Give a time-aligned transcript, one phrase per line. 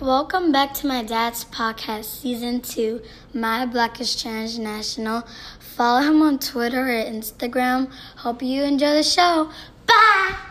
[0.00, 3.02] Welcome back to my dad's podcast, season two,
[3.34, 5.28] My Black is Transnational.
[5.58, 7.92] Follow him on Twitter or Instagram.
[8.16, 9.50] Hope you enjoy the show.
[9.86, 10.49] Bye!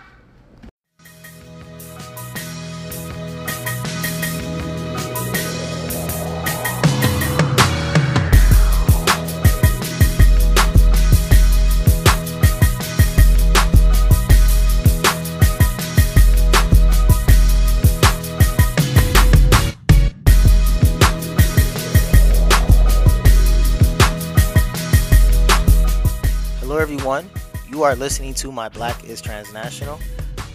[27.79, 30.01] You are listening to My Black is Transnational.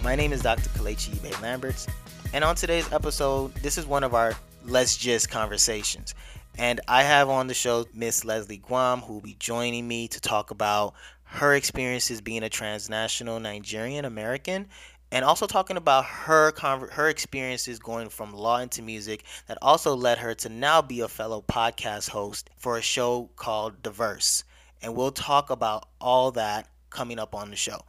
[0.03, 0.69] My name is Dr.
[0.69, 1.87] Kalechi Bay Lamberts,
[2.35, 4.35] and on today's episode, this is one of our
[4.67, 6.15] Let's Just conversations.
[6.59, 10.21] And I have on the show Miss Leslie Guam, who will be joining me to
[10.21, 10.93] talk about
[11.23, 14.69] her experiences being a transnational Nigerian American
[15.11, 19.97] and also talking about her conver- her experiences going from law into music that also
[19.97, 24.45] led her to now be a fellow podcast host for a show called The Verse.
[24.83, 27.81] And we'll talk about all that coming up on the show.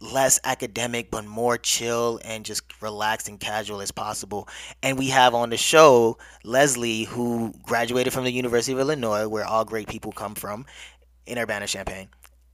[0.00, 4.48] less academic but more chill and just relaxed and casual as possible.
[4.82, 9.44] And we have on the show Leslie, who graduated from the University of Illinois, where
[9.44, 10.66] all great people come from,
[11.26, 12.08] in Urbana Champaign.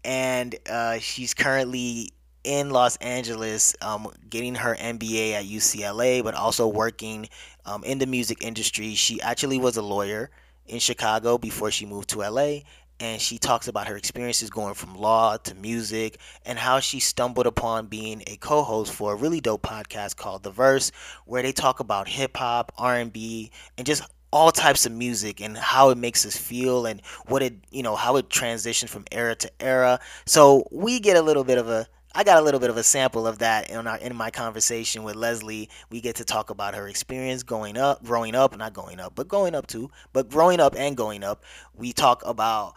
[0.05, 2.11] And uh, she's currently
[2.45, 7.29] in Los Angeles um, getting her MBA at UCLA, but also working
[7.65, 8.95] um, in the music industry.
[8.95, 10.31] She actually was a lawyer
[10.67, 12.59] in Chicago before she moved to LA.
[12.99, 17.47] And she talks about her experiences going from law to music and how she stumbled
[17.47, 20.93] upon being a co-host for a really dope podcast called The Verse,
[21.27, 24.03] where they talk about hip hop, R&B, and just
[24.33, 27.95] all types of music and how it makes us feel and what it you know
[27.95, 31.87] how it transitions from era to era so we get a little bit of a
[32.17, 35.03] I got a little bit of a sample of that in our in my conversation
[35.03, 35.69] with Leslie.
[35.91, 39.29] We get to talk about her experience going up, growing up, not going up, but
[39.29, 41.45] going up too, but growing up and going up.
[41.75, 42.73] We talk about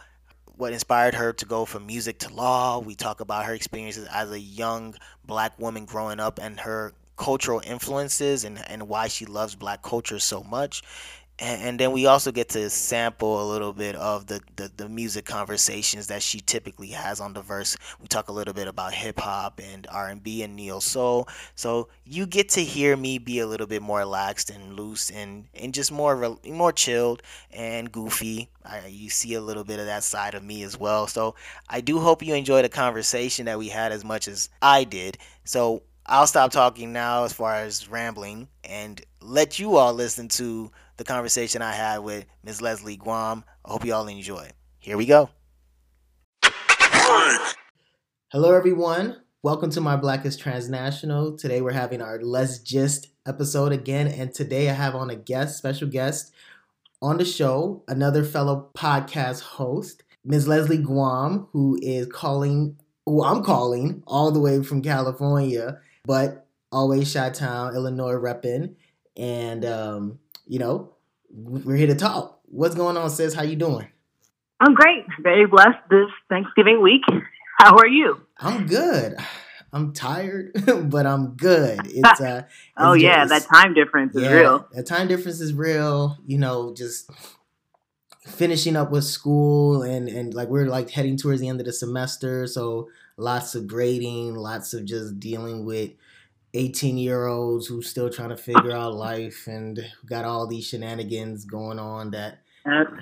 [0.60, 2.78] what inspired her to go from music to law.
[2.78, 4.94] We talk about her experiences as a young
[5.24, 10.18] black woman growing up and her cultural influences and, and why she loves black culture
[10.18, 10.82] so much
[11.40, 15.24] and, then we also get to sample a little bit of the, the, the music
[15.24, 17.76] conversations that she typically has on the verse.
[18.00, 21.28] We talk a little bit about hip hop and R and B and neo soul.
[21.54, 25.46] So you get to hear me be a little bit more relaxed and loose and,
[25.54, 28.50] and just more more chilled and goofy.
[28.64, 31.06] I, you see a little bit of that side of me as well.
[31.06, 31.34] So
[31.68, 35.16] I do hope you enjoy the conversation that we had as much as I did.
[35.44, 40.70] So I'll stop talking now as far as rambling and let you all listen to
[41.00, 42.60] the conversation I had with Ms.
[42.60, 43.42] Leslie Guam.
[43.64, 44.50] I hope you all enjoy.
[44.80, 45.30] Here we go.
[48.28, 49.22] Hello, everyone.
[49.42, 51.38] Welcome to my Black is Transnational.
[51.38, 55.56] Today we're having our Let's Just episode again, and today I have on a guest,
[55.56, 56.34] special guest
[57.00, 60.48] on the show, another fellow podcast host, Ms.
[60.48, 62.76] Leslie Guam, who is calling,
[63.06, 68.74] who I'm calling all the way from California, but always Chi Town, Illinois repping,
[69.16, 70.18] and um,
[70.50, 70.90] you know,
[71.32, 72.40] we're here to talk.
[72.46, 73.34] What's going on, sis?
[73.34, 73.86] How you doing?
[74.58, 75.04] I'm great.
[75.22, 77.02] Very blessed this Thanksgiving week.
[77.58, 78.20] How are you?
[78.36, 79.14] I'm good.
[79.72, 80.50] I'm tired,
[80.90, 81.78] but I'm good.
[81.84, 82.42] It's uh
[82.76, 84.68] Oh yeah, just- that time difference is yeah, real.
[84.72, 86.18] The time difference is real.
[86.26, 87.08] You know, just
[88.26, 91.72] finishing up with school and and like we're like heading towards the end of the
[91.72, 95.90] semester, so lots of grading, lots of just dealing with
[96.54, 101.44] 18 year olds who's still trying to figure out life and got all these shenanigans
[101.44, 102.40] going on that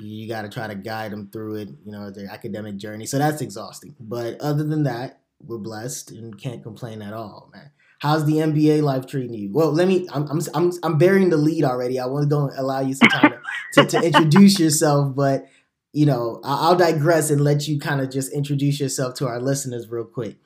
[0.01, 3.07] you got to try to guide them through it, you know, their academic journey.
[3.07, 3.97] So that's exhausting.
[3.99, 7.71] But other than that, we're blessed and can't complain at all, man.
[8.01, 9.51] How's the MBA life treating you?
[9.53, 10.09] Well, let me.
[10.13, 11.99] I'm I'm I'm, I'm burying the lead already.
[11.99, 13.35] I want to go and allow you some time
[13.73, 15.49] to, to, to introduce yourself, but
[15.93, 19.89] you know, I'll digress and let you kind of just introduce yourself to our listeners
[19.89, 20.37] real quick.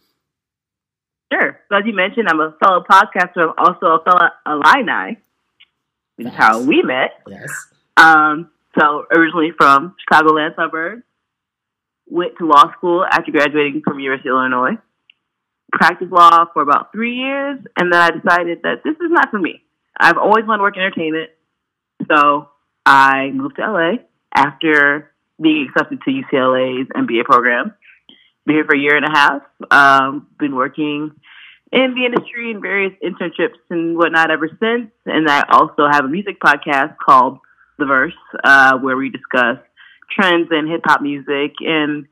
[1.32, 1.60] Sure.
[1.68, 3.48] So as you mentioned, I'm a fellow podcaster.
[3.48, 5.18] I'm also a fellow Illini,
[6.16, 7.10] which is how we met.
[7.26, 7.50] Yes.
[7.96, 11.02] Um, so originally from Chicagoland suburbs,
[12.08, 14.78] went to law school after graduating from University of Illinois.
[15.72, 19.38] Practiced law for about three years, and then I decided that this is not for
[19.38, 19.62] me.
[19.98, 21.30] I've always wanted to work in entertainment,
[22.10, 22.50] so
[22.84, 23.92] I moved to LA
[24.34, 27.74] after being accepted to UCLA's MBA program.
[28.46, 29.42] Been here for a year and a half.
[29.70, 31.12] Um, been working
[31.72, 34.90] in the industry in various internships and whatnot ever since.
[35.06, 37.38] And I also have a music podcast called
[37.78, 38.12] The Verse,
[38.44, 39.58] uh, where we discuss
[40.10, 41.54] trends in hip hop music.
[41.60, 42.06] And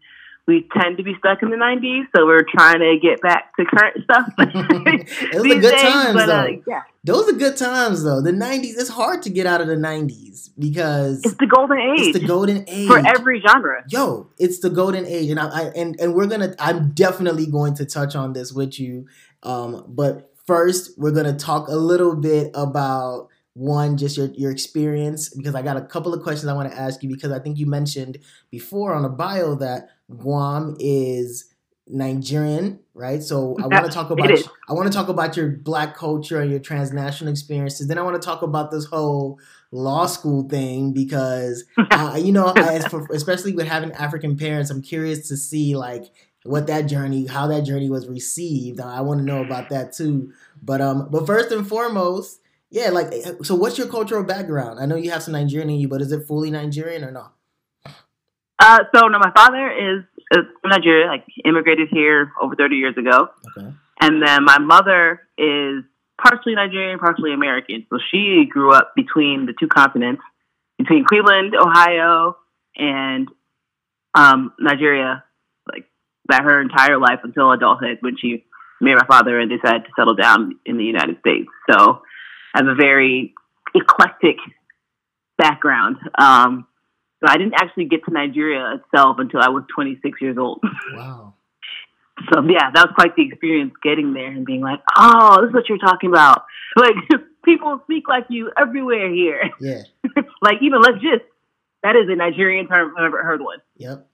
[0.50, 3.64] we tend to be stuck in the 90s, so we're trying to get back to
[3.64, 4.26] current stuff.
[5.32, 6.62] Those are good days, times, but, uh, though.
[6.66, 8.20] yeah, Those are good times, though.
[8.20, 8.74] The '90s.
[8.76, 12.26] It's hard to get out of the '90s because it's the golden age it's the
[12.26, 13.82] golden age for every genre.
[13.88, 17.74] yo it's the golden age and I, I and and we're gonna i'm definitely going
[17.74, 19.06] to touch on this with you
[19.42, 25.30] um but first we're gonna talk a little bit about one just your your experience
[25.34, 27.58] because i got a couple of questions i want to ask you because i think
[27.58, 28.18] you mentioned
[28.50, 29.88] before on a bio that
[30.18, 31.46] guam is
[31.86, 34.30] nigerian right so i want to talk about
[34.68, 38.20] i want to talk about your black culture and your transnational experiences then i want
[38.20, 39.38] to talk about this whole
[39.72, 42.52] law school thing because uh, you know,
[43.12, 46.12] especially with having African parents, I'm curious to see like
[46.44, 48.80] what that journey, how that journey was received.
[48.80, 50.32] I want to know about that too.
[50.62, 52.40] But um, but first and foremost,
[52.70, 53.12] yeah, like,
[53.42, 54.78] so what's your cultural background?
[54.80, 57.28] I know you have some Nigerian in you, but is it fully Nigerian or no?
[58.60, 62.96] Uh, so no, my father is, is from Nigeria, like immigrated here over 30 years
[62.96, 63.28] ago.
[63.56, 63.72] Okay.
[64.00, 65.82] And then my mother is
[66.22, 67.86] partially Nigerian, partially American.
[67.90, 70.22] So she grew up between the two continents,
[70.78, 72.36] between Cleveland, Ohio,
[72.76, 73.28] and
[74.14, 75.24] um, Nigeria,
[75.70, 75.86] like
[76.28, 78.44] that her entire life until adulthood when she
[78.80, 81.48] married my father and decided to settle down in the United States.
[81.70, 82.02] So
[82.54, 83.34] I have a very
[83.74, 84.36] eclectic
[85.38, 85.96] background.
[86.18, 86.66] Um,
[87.20, 90.62] so I didn't actually get to Nigeria itself until I was 26 years old.
[90.94, 91.34] Wow.
[92.32, 95.54] So yeah, that was quite the experience getting there and being like, "Oh, this is
[95.54, 96.44] what you're talking about."
[96.76, 96.94] Like
[97.44, 99.50] people speak like you everywhere here.
[99.60, 99.82] Yeah.
[100.42, 101.24] like even let's just
[101.82, 103.58] that is a Nigerian term I've never heard one.
[103.78, 104.06] Yep.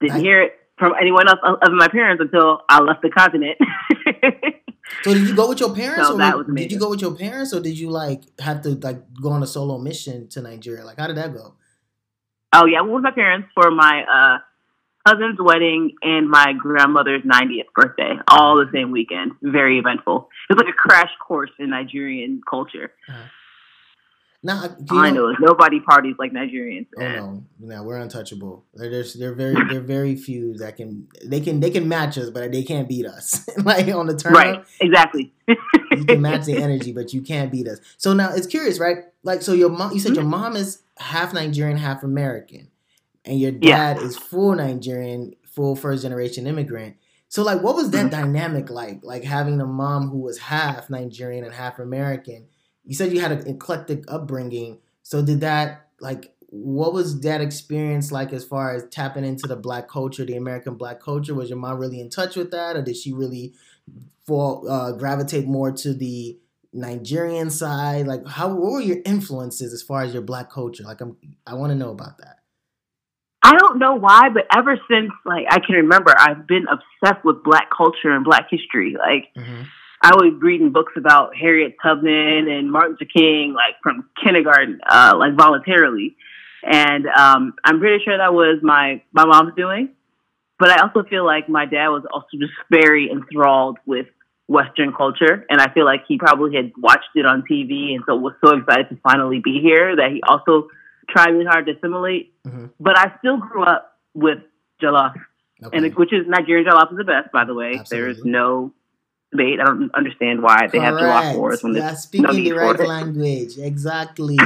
[0.00, 3.10] Didn't I- hear it from anyone else other than my parents until I left the
[3.10, 3.56] continent.
[5.02, 7.00] So did you go with your parents, So or that was did you go with
[7.00, 10.42] your parents, or did you like have to like go on a solo mission to
[10.42, 10.84] Nigeria?
[10.84, 11.54] Like, how did that go?
[12.54, 14.38] oh yeah, I went with my parents for my uh,
[15.06, 19.32] cousin's wedding and my grandmother's 90th birthday, all the same weekend.
[19.42, 20.28] Very eventful.
[20.50, 22.92] It was like a crash course in Nigerian culture.
[24.40, 26.86] Now, do you All I know- know nobody parties like Nigerians.
[26.96, 28.64] Oh no, no, we're untouchable.
[28.72, 32.16] There's there are very there are very few that can they can they can match
[32.18, 33.44] us, but they can't beat us.
[33.64, 35.32] like on the turn Right, exactly.
[35.48, 37.80] you can match the energy, but you can't beat us.
[37.96, 38.98] So now it's curious, right?
[39.24, 42.68] Like so your mom you said your mom is half Nigerian, half American,
[43.24, 43.94] and your Yeah.
[43.94, 46.94] dad is full Nigerian, full first generation immigrant.
[47.28, 48.10] So like what was that Mhm.
[48.12, 49.00] dynamic like?
[49.02, 52.46] Like having a mom who was half Nigerian and half American.
[52.88, 54.78] You said you had an eclectic upbringing.
[55.02, 59.56] So did that like what was that experience like as far as tapping into the
[59.56, 61.34] black culture, the American black culture?
[61.34, 63.52] Was your mom really in touch with that, or did she really
[64.26, 66.38] fall uh, gravitate more to the
[66.72, 68.06] Nigerian side?
[68.06, 70.84] Like, how what were your influences as far as your black culture?
[70.84, 72.38] Like, I'm I want to know about that.
[73.42, 77.44] I don't know why, but ever since like I can remember, I've been obsessed with
[77.44, 78.96] Black culture and Black history.
[78.98, 79.28] Like
[80.00, 85.14] I was reading books about Harriet Tubman and Martin Luther King, like from kindergarten, uh,
[85.18, 86.16] like voluntarily.
[86.62, 89.90] And um, I'm pretty sure that was my my mom's doing.
[90.58, 94.06] But I also feel like my dad was also just very enthralled with
[94.48, 98.16] Western culture, and I feel like he probably had watched it on TV, and so
[98.16, 100.68] was so excited to finally be here that he also
[101.08, 102.32] tried really hard to assimilate.
[102.44, 102.66] Mm-hmm.
[102.80, 104.38] But I still grew up with
[104.82, 105.14] jollof,
[105.62, 105.76] Okay.
[105.76, 107.80] and which is Nigerian jollof is the best, by the way.
[107.90, 108.72] There's no
[109.30, 109.60] debate.
[109.60, 111.36] I don't understand why they have Correct.
[111.38, 113.58] wars when You there's are speaking no the right language.
[113.58, 114.38] Exactly.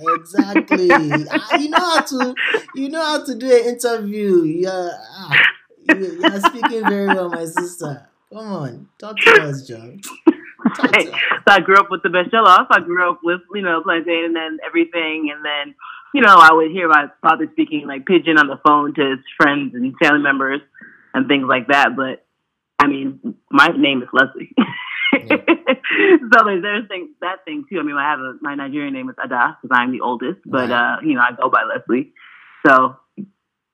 [0.00, 1.26] Exactly.
[1.58, 2.34] You know how to
[2.74, 4.42] you know how to do an interview.
[4.44, 4.90] Yeah.
[5.18, 5.34] Ah,
[5.84, 8.08] you, are speaking very well, my sister.
[8.32, 10.00] Come on, talk to us, John.
[10.74, 11.08] To Right.
[11.08, 11.20] us.
[11.46, 12.66] So I grew up with the best jollof.
[12.70, 15.30] I grew up with, you know, plantain and then everything.
[15.32, 15.74] And then,
[16.12, 19.20] you know, I would hear my father speaking like pidgin on the phone to his
[19.40, 20.60] friends and family members
[21.14, 21.96] and things like that.
[21.96, 22.25] But
[22.78, 24.50] I mean, my name is Leslie.
[24.56, 27.78] so there's, there's thing, that thing too.
[27.78, 30.70] I mean, I have a, my Nigerian name is Ada because I'm the oldest, but,
[30.70, 32.12] uh, you know, I go by Leslie.
[32.66, 32.96] So,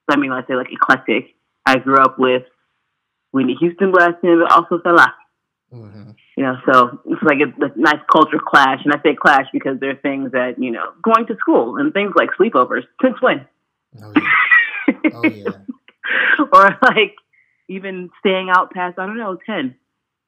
[0.09, 1.35] I mean, let's say like eclectic.
[1.65, 2.43] I grew up with
[3.31, 5.13] Whitney Houston blasting, but also Salah
[5.73, 6.15] Mhm.
[6.37, 8.81] you know, so it's like a, a nice culture clash.
[8.83, 11.91] And I say clash because there are things that, you know, going to school and
[11.93, 13.47] things like sleepovers, since when?
[14.01, 14.93] Oh yeah.
[15.13, 16.45] Oh yeah.
[16.51, 17.15] or like
[17.69, 19.75] even staying out past, I don't know, 10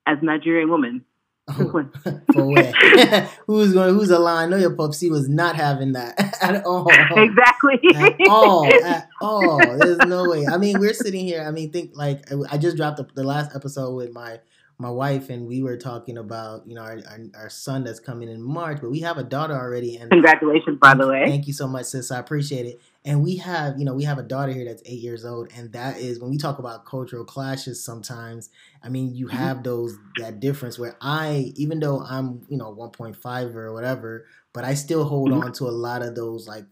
[0.07, 1.05] as Nigerian woman.
[1.47, 1.91] Oh, Since when?
[2.33, 2.73] For where?
[3.47, 3.93] who's going?
[3.93, 4.43] Who's a lie?
[4.43, 6.87] I know your popsy was not having that at all.
[6.89, 7.79] Exactly.
[7.95, 9.59] at all, at all.
[9.77, 10.47] There's no way.
[10.47, 11.43] I mean, we're sitting here.
[11.43, 14.39] I mean, think like I just dropped the, the last episode with my
[14.79, 18.27] my wife, and we were talking about you know our, our our son that's coming
[18.27, 21.25] in March, but we have a daughter already, and Congratulations, by the way.
[21.27, 22.09] Thank you so much, sis.
[22.09, 22.81] I appreciate it.
[23.05, 25.71] And we have, you know, we have a daughter here that's eight years old, and
[25.73, 27.83] that is when we talk about cultural clashes.
[27.85, 28.49] Sometimes,
[28.83, 29.47] I mean, you Mm-hmm.
[29.47, 34.65] have those that difference where I, even though I'm, you know, 1.5 or whatever, but
[34.65, 35.41] I still hold Mhm.
[35.43, 36.65] on to a lot of those like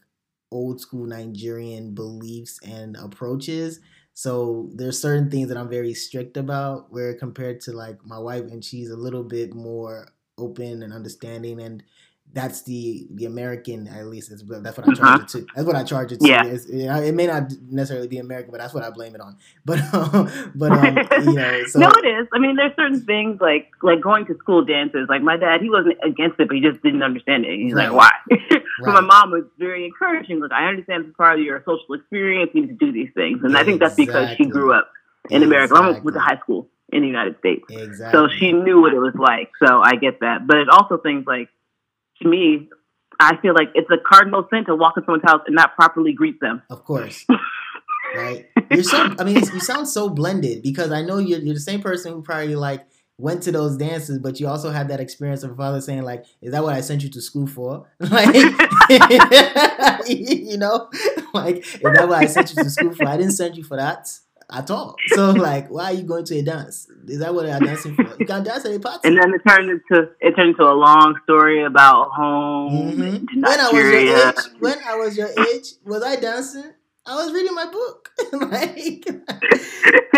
[0.52, 3.80] old school Nigerian beliefs and approaches.
[4.14, 8.44] So there's certain things that I'm very strict about, where compared to like my wife,
[8.46, 11.84] and she's a little bit more open and understanding and
[12.34, 15.46] that's the the American at least that's what I charge it to.
[15.56, 16.28] That's what I charge it to.
[16.28, 16.42] Yeah.
[16.46, 19.38] It's- it, it may not necessarily be American, but that's what I blame it on.
[19.66, 19.80] But
[20.56, 20.98] but um,
[21.28, 22.28] you know, so no, it is.
[22.34, 25.06] I mean, there's certain things like like going to school dances.
[25.10, 27.56] Like my dad, he wasn't against it, but he just didn't understand it.
[27.58, 27.90] He's Right.
[27.92, 28.12] like, why?
[28.84, 30.40] but my mom was very encouraging.
[30.42, 32.50] Like, I understand it's part of your social experience.
[32.54, 34.90] You need to do these things, and I think that's because she grew up
[35.30, 35.76] in America.
[35.76, 38.12] I went to high school in the United States, exactly.
[38.18, 39.50] so she knew what it was like.
[39.64, 40.46] So I get that.
[40.46, 41.50] But it also things like
[42.24, 42.70] to me.
[43.20, 46.14] I feel like it's a cardinal sin to walk in someone's house and not properly
[46.14, 46.64] greet them.
[46.70, 47.26] Of course.
[48.16, 48.48] right?
[48.72, 49.16] You're so.
[49.20, 52.22] I mean, you sound so blended because I know you're you're the same person who
[52.22, 52.86] probably like
[53.18, 56.26] went to those dances, but you also had that experience of a father saying like,
[56.42, 58.34] "Is that what I sent you to school for?" Like,
[60.08, 60.90] you know,
[61.34, 63.78] like, "Is that what I sent you to school for?" I didn't send you for
[63.78, 64.10] that
[64.54, 64.96] at all.
[65.08, 66.88] So, like, why are you going to a dance?
[67.08, 68.16] Is that what I'm dancing for?
[68.20, 69.08] You can't dance at a party.
[69.08, 73.28] And then it turned into it turned into a long story about home Mhm.
[73.34, 76.72] and When I was your age, when I was your age, was I dancing?
[77.06, 78.12] I was reading my book.
[78.32, 79.06] like,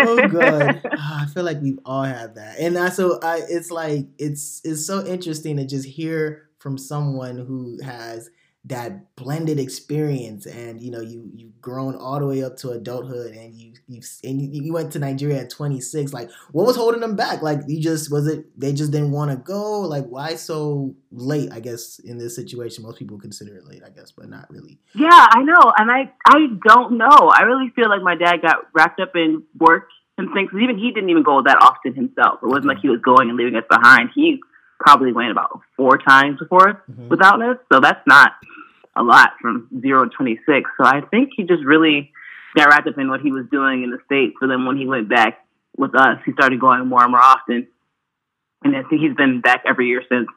[0.00, 3.70] oh god, Ah, I feel like we've all had that, and I, so I, it's
[3.70, 8.30] like it's it's so interesting to just hear from someone who has
[8.66, 13.34] that blended experience, and you know you you've grown all the way up to adulthood,
[13.34, 16.12] and you you've and you, you went to Nigeria at 26.
[16.12, 17.42] Like, what was holding them back?
[17.42, 19.80] Like, you just was it they just didn't want to go?
[19.80, 21.52] Like, why so late?
[21.52, 24.80] I guess in this situation, most people consider it late, I guess, but not really.
[24.94, 27.30] Yeah, I know, and I I don't know.
[27.32, 30.90] I really feel like my dad got wrapped up in work and things even he
[30.92, 32.40] didn't even go that often himself.
[32.42, 32.68] It wasn't mm-hmm.
[32.70, 34.10] like he was going and leaving us behind.
[34.14, 34.40] He
[34.80, 37.08] probably went about four times before Mhm.
[37.08, 38.32] without us, so that's not
[38.96, 40.70] a lot from zero to twenty six.
[40.78, 42.12] So I think he just really
[42.56, 44.34] got wrapped up in what he was doing in the states.
[44.40, 45.44] So then when he went back
[45.76, 47.66] with us, he started going more and more often,
[48.64, 50.28] and I think he's been back every year since.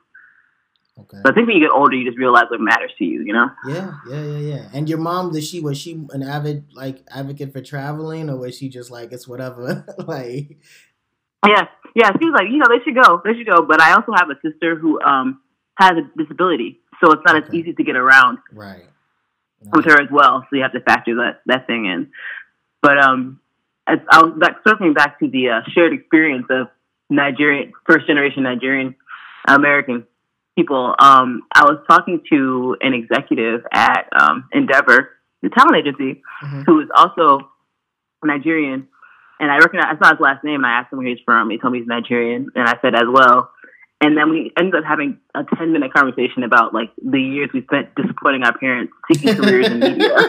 [1.00, 1.18] Okay.
[1.24, 3.22] So I think when you get older, you just realize what matters to you.
[3.24, 3.50] You know.
[3.66, 4.70] Yeah, yeah, yeah, yeah.
[4.74, 8.58] And your mom, was she was she an avid like advocate for traveling, or was
[8.58, 9.86] she just like it's whatever?
[10.08, 10.58] like,
[11.46, 12.12] Yeah, yeah.
[12.20, 13.62] She was like, you know, they should go, they should go.
[13.62, 15.42] But I also have a sister who um
[15.80, 18.86] has a disability, so it's not as easy to get around right.
[19.74, 20.46] with her as well.
[20.50, 22.12] So you have to factor that that thing in.
[22.82, 23.40] But um,
[23.88, 26.68] as I was back, circling back to the uh, shared experience of
[27.10, 28.96] Nigerian first generation Nigerian
[29.48, 30.06] American
[30.58, 30.94] people.
[31.00, 36.66] Um, I was talking to an executive at um, Endeavor, the talent agency, Mhm.
[36.66, 37.50] who is also
[38.24, 38.88] Nigerian.
[39.40, 40.64] And I recognize, I saw his last name.
[40.64, 41.50] and I asked him where he's from.
[41.50, 42.50] He told me he's Nigerian.
[42.56, 43.52] And I said as well.
[44.02, 47.64] And then we ended up having a 10 minute conversation about like the years we
[47.64, 50.10] spent disappointing our parents, seeking careers in media.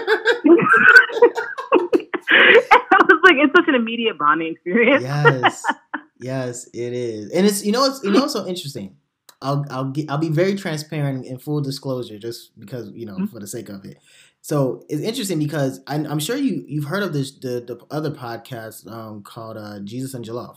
[2.32, 5.02] I was like, it's such an immediate bonding experience.
[5.02, 5.64] yes.
[6.22, 8.96] Yes, it is, and it's you know it's you know it's so interesting.
[9.40, 13.26] I'll I'll get, I'll be very transparent in full disclosure, just because you know mm-hmm.
[13.26, 13.96] for the sake of it.
[14.42, 18.10] So it's interesting because I'm, I'm, sure you you've heard of this the, the other
[18.10, 20.56] podcast um, called uh, Jesus and Jollof.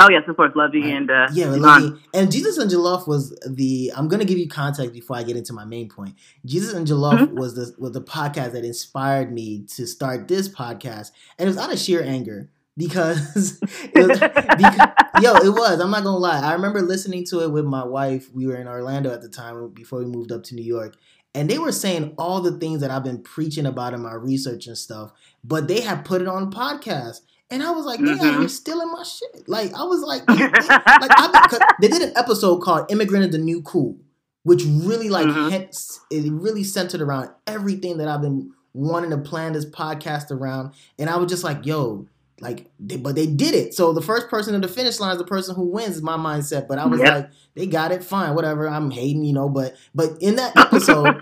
[0.00, 0.92] Oh yes, of course, Luvvie right.
[0.92, 2.00] and uh, yeah, Luvvie.
[2.14, 3.92] and Jesus and Jollof was the.
[3.96, 6.14] I'm gonna give you context before I get into my main point.
[6.44, 7.38] Jesus and Jollof mm-hmm.
[7.38, 11.58] was the was the podcast that inspired me to start this podcast, and it was
[11.58, 13.58] out of sheer anger because,
[13.92, 14.20] it was,
[14.56, 14.88] because
[15.20, 15.80] yo, it was.
[15.80, 16.40] I'm not gonna lie.
[16.40, 18.30] I remember listening to it with my wife.
[18.32, 20.96] We were in Orlando at the time before we moved up to New York,
[21.38, 24.66] and they were saying all the things that I've been preaching about in my research
[24.66, 25.12] and stuff.
[25.44, 27.20] But they had put it on podcast.
[27.48, 28.44] And I was like, they mm-hmm.
[28.44, 29.48] are stealing my shit.
[29.48, 33.62] Like I was like, they, like they did an episode called "Immigrant of the New
[33.62, 33.96] Cool,"
[34.42, 35.50] which really like mm-hmm.
[35.50, 40.72] hits, it really centered around everything that I've been wanting to plan this podcast around.
[40.98, 42.08] And I was just like, yo,
[42.40, 43.74] like, they, but they did it.
[43.74, 45.96] So the first person to the finish line is the person who wins.
[45.96, 46.68] Is my mindset.
[46.68, 47.14] But I was yep.
[47.14, 48.68] like, they got it, fine, whatever.
[48.68, 49.48] I'm hating, you know.
[49.48, 51.20] But but in that episode,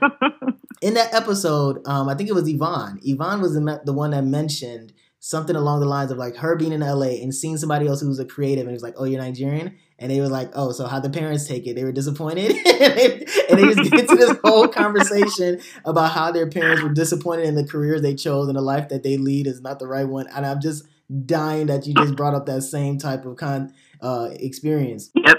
[0.83, 3.01] in that episode, um, I think it was Yvonne.
[3.03, 4.93] Yvonne was the, the one that mentioned
[5.27, 8.07] something along the lines of like her being in LA and seeing somebody else who
[8.07, 10.87] was a creative and was like, "Oh, you're Nigerian," and they were like, "Oh, so
[10.87, 14.69] how the parents take it?" They were disappointed, and, they, just get to this whole
[14.83, 18.89] conversation about how their parents were disappointed in the careers they chose and the life
[18.91, 20.29] that they lead is not the right one.
[20.29, 20.85] And I'm just
[21.25, 25.11] dying that you just brought up that same type of con uh, experience.
[25.27, 25.39] Yep,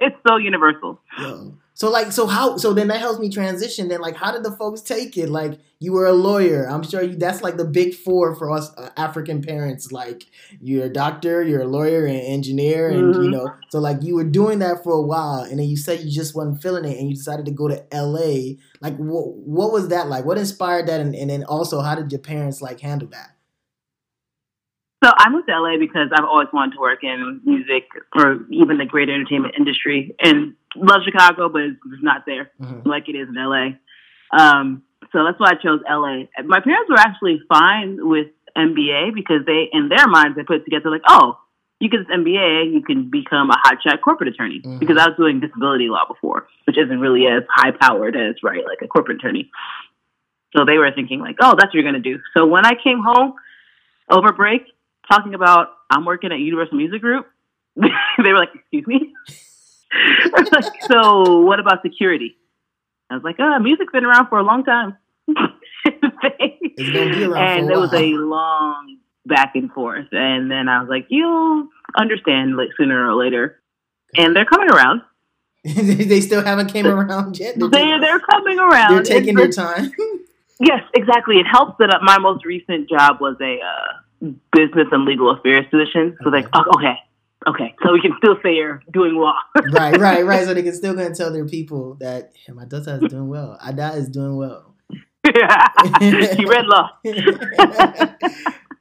[0.00, 1.00] it's so universal.
[1.18, 1.56] Yo.
[1.74, 2.58] So like, so how?
[2.58, 3.88] So then that helps me transition.
[3.88, 5.30] Then like, how did the folks take it?
[5.30, 6.68] Like, you were a lawyer.
[6.68, 7.16] I'm sure you.
[7.16, 9.90] That's like the big four for us uh, African parents.
[9.90, 10.24] Like,
[10.60, 13.22] you're a doctor, you're a lawyer, and engineer, and mm-hmm.
[13.22, 13.52] you know.
[13.70, 16.36] So like, you were doing that for a while, and then you said you just
[16.36, 18.58] wasn't feeling it, and you decided to go to L.A.
[18.80, 20.24] Like, what what was that like?
[20.24, 23.30] What inspired that, and, and then also, how did your parents like handle that?
[25.02, 28.78] So I moved to LA because I've always wanted to work in music or even
[28.78, 32.88] the greater entertainment industry, and love Chicago, but it's not there mm-hmm.
[32.88, 33.78] like it is in LA.
[34.32, 34.82] Um,
[35.12, 36.30] so that's why I chose LA.
[36.44, 40.90] My parents were actually fine with MBA because they, in their minds, they put together
[40.90, 41.38] like, oh,
[41.80, 44.60] you get this MBA, you can become a hotshot corporate attorney.
[44.60, 44.78] Mm-hmm.
[44.78, 48.64] Because I was doing disability law before, which isn't really as high powered as right,
[48.64, 49.50] like a corporate attorney.
[50.56, 52.20] So they were thinking like, oh, that's what you're gonna do.
[52.36, 53.34] So when I came home
[54.08, 54.62] over break,
[55.10, 57.26] talking about I'm working at Universal Music Group,
[57.76, 57.88] they
[58.18, 59.12] were like, excuse me.
[60.32, 62.36] like, so what about security?
[63.10, 64.96] I was like, oh, music's been around for a long time.
[65.84, 70.08] it's gonna be around and there was a long back and forth.
[70.12, 73.60] And then I was like, you'll understand like sooner or later.
[74.16, 75.02] And they're coming around.
[75.64, 77.58] they still haven't came around yet.
[77.58, 78.94] They're, they're, they're coming around.
[78.94, 79.92] They're taking it's, their time.
[80.58, 81.36] yes, exactly.
[81.36, 84.01] It helps that my most recent job was a uh,
[84.52, 86.16] business and legal affairs position.
[86.22, 86.36] So okay.
[86.36, 86.96] like, oh, okay,
[87.46, 89.34] Okay, so we can still say you're doing well.
[89.72, 90.44] right, right, right.
[90.44, 93.28] So they can still go and tell their people that hey, my daughter is doing
[93.28, 93.58] well.
[93.66, 94.74] Ada is doing well.
[95.24, 96.90] you read law.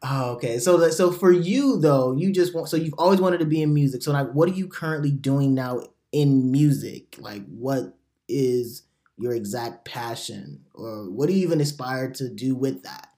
[0.03, 0.59] oh, okay.
[0.59, 2.69] So, so for you though, you just want.
[2.69, 4.03] So you've always wanted to be in music.
[4.03, 7.15] So, like, what are you currently doing now in music?
[7.19, 8.83] Like, what is
[9.17, 13.10] your exact passion, or what do you even aspire to do with that?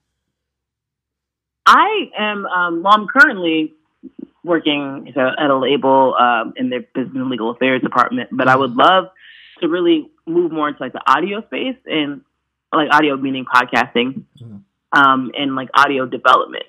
[1.66, 2.46] I am.
[2.46, 3.74] Um, well, I'm currently
[4.44, 8.76] working at a label um, in their business and legal affairs department, but I would
[8.76, 9.06] love
[9.62, 12.22] to really move more into like the audio space and
[12.74, 14.58] like audio meaning podcasting mm-hmm.
[14.92, 16.66] um, and like audio development.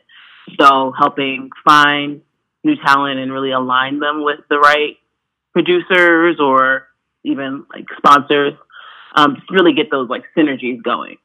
[0.61, 2.23] So helping find
[2.63, 4.97] new talent and really align them with the right
[5.53, 6.89] producers or
[7.25, 8.55] even like sponsors.
[9.17, 11.19] Um, to really get those like synergies going.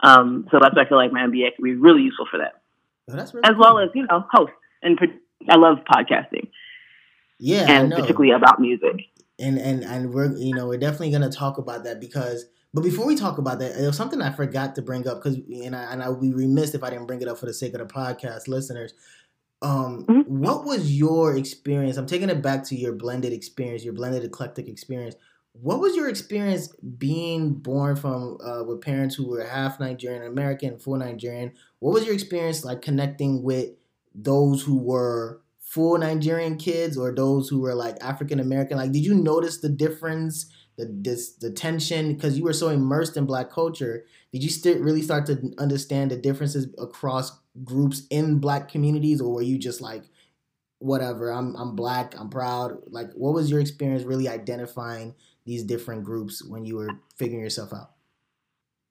[0.00, 2.60] Um, so that's why I feel like my MBA can be really useful for that.
[3.08, 3.58] Oh, really as cool.
[3.58, 4.98] well as you know host and
[5.48, 6.48] I love podcasting.
[7.38, 9.06] Yeah, and particularly about music.
[9.38, 13.06] And and and we're you know we're definitely gonna talk about that because but before
[13.06, 15.92] we talk about that, there was something I forgot to bring up because and I
[15.92, 17.80] and I would be remiss if I didn't bring it up for the sake of
[17.80, 18.92] the podcast listeners.
[19.60, 20.38] Um, mm-hmm.
[20.38, 21.96] what was your experience?
[21.96, 25.16] I'm taking it back to your blended experience, your blended eclectic experience.
[25.52, 30.78] What was your experience being born from uh, with parents who were half Nigerian American,
[30.78, 31.52] full Nigerian?
[31.80, 33.70] What was your experience like connecting with
[34.14, 38.76] those who were full Nigerian kids or those who were like African American?
[38.76, 43.16] Like, did you notice the difference, the this the tension because you were so immersed
[43.16, 44.04] in Black culture?
[44.32, 47.32] Did you still really start to understand the differences across
[47.64, 50.04] groups in Black communities, or were you just like,
[50.78, 51.30] whatever?
[51.30, 52.78] I'm I'm Black, I'm proud.
[52.86, 55.14] Like, what was your experience really identifying
[55.48, 57.92] these different groups when you were figuring yourself out?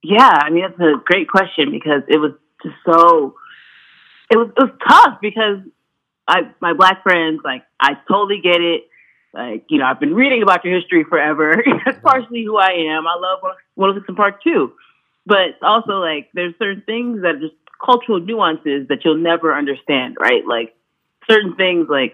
[0.03, 2.31] Yeah, I mean that's a great question because it was
[2.63, 3.35] just so
[4.31, 5.59] it was it was tough because
[6.27, 8.87] I my black friends, like I totally get it.
[9.33, 11.53] Like, you know, I've been reading about your history forever.
[11.85, 13.05] That's partially who I am.
[13.05, 14.73] I love of Park too.
[15.27, 17.53] But also like there's certain things that are just
[17.85, 20.45] cultural nuances that you'll never understand, right?
[20.47, 20.75] Like
[21.29, 22.13] certain things like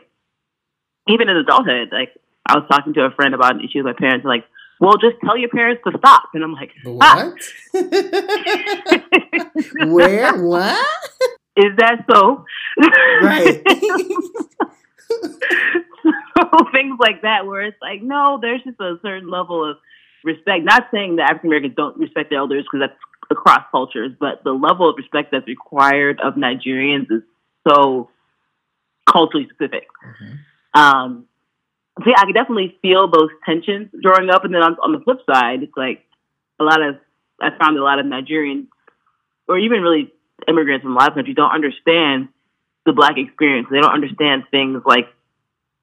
[1.08, 2.10] even in adulthood, like
[2.46, 4.46] I was talking to a friend about an issue with my parents, like,
[4.80, 6.30] well, just tell your parents to stop.
[6.34, 7.36] And I'm like, what?
[9.88, 10.44] Where?
[10.44, 10.86] What?
[11.56, 12.44] Is that so?
[13.22, 13.62] Right.
[16.38, 19.78] so things like that, where it's like, no, there's just a certain level of
[20.24, 20.66] respect.
[20.66, 24.52] Not saying that African Americans don't respect their elders because that's across cultures, but the
[24.52, 27.22] level of respect that's required of Nigerians is
[27.68, 28.10] so
[29.10, 29.88] culturally specific.
[30.06, 30.80] Mm-hmm.
[30.80, 31.26] Um,
[32.06, 34.44] yeah, I could definitely feel those tensions growing up.
[34.46, 36.04] And then on, on the flip side, it's like
[36.60, 36.96] a lot of
[37.42, 38.68] I found a lot of Nigerians,
[39.48, 40.14] or even really
[40.48, 42.30] immigrants from a lot of countries, don't understand
[42.86, 43.68] the black experience.
[43.70, 45.08] They don't understand things like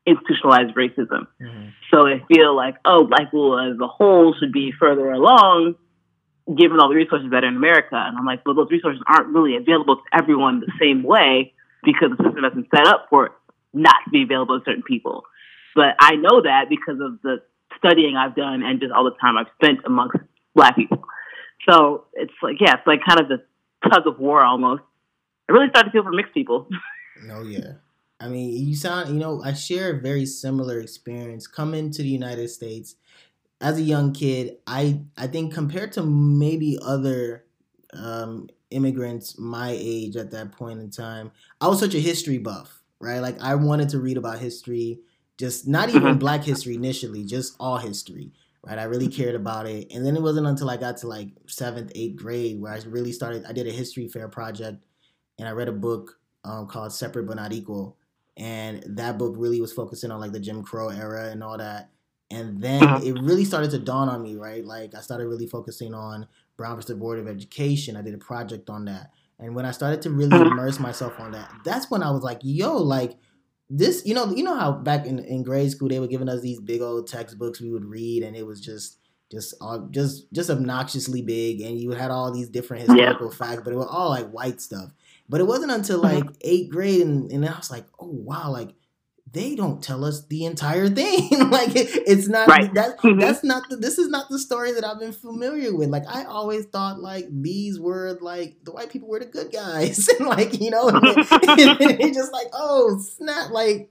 [0.07, 1.27] institutionalized racism.
[1.41, 1.69] Mm-hmm.
[1.91, 5.77] So they feel like, oh, black people as a whole should be further along,
[6.57, 7.97] given all the resources that are in America.
[7.97, 11.53] And I'm like, well, those resources aren't really available to everyone the same way
[11.85, 13.33] because the system hasn't set up for it
[13.73, 15.25] not to be available to certain people.
[15.75, 17.43] But I know that because of the
[17.79, 20.17] studying I've done and just all the time I've spent amongst
[20.55, 21.03] black people.
[21.69, 23.43] So it's like, yeah, it's like kind of the
[23.89, 24.83] tug of war almost.
[25.49, 26.69] I really started to feel for mixed people.
[27.25, 27.75] No, yeah.
[28.21, 32.09] I mean, you sound, you know, I share a very similar experience coming to the
[32.09, 32.97] United States
[33.61, 34.59] as a young kid.
[34.67, 37.45] I I think compared to maybe other
[37.95, 42.83] um, immigrants my age at that point in time, I was such a history buff,
[43.01, 43.21] right?
[43.21, 45.01] Like I wanted to read about history,
[45.41, 46.19] just not even mm-hmm.
[46.19, 48.33] Black history initially, just all history,
[48.65, 48.79] right?
[48.79, 51.91] I really cared about it, and then it wasn't until I got to like seventh,
[51.95, 53.45] eighth grade where I really started.
[53.47, 54.85] I did a history fair project,
[55.39, 57.97] and I read a book um, called "Separate but Not Equal."
[58.41, 61.91] and that book really was focusing on like the Jim Crow era and all that.
[62.31, 63.01] And then uh-huh.
[63.05, 64.65] it really started to dawn on me, right?
[64.65, 66.27] Like I started really focusing on
[66.57, 67.97] Brown versus Board of Education.
[67.97, 69.11] I did a project on that.
[69.39, 70.51] And when I started to really uh-huh.
[70.51, 73.19] immerse myself on that, that's when I was like, yo, like
[73.71, 76.41] this, you know, you know how back in, in grade school they were giving us
[76.41, 78.99] these big old textbooks we would read and it was just
[79.31, 83.37] just uh, just just obnoxiously big and you had all these different historical yeah.
[83.37, 84.91] facts, but it was all like white stuff.
[85.29, 88.71] But it wasn't until like eighth grade, and, and I was like, oh wow, like
[89.33, 91.29] they don't tell us the entire thing.
[91.51, 92.73] like it, it's not right.
[92.75, 93.21] that mm-hmm.
[93.21, 95.89] that's not the, this is not the story that I've been familiar with.
[95.89, 100.09] Like I always thought like these were like the white people were the good guys,
[100.19, 103.91] and like you know, and, it's just like oh snap, like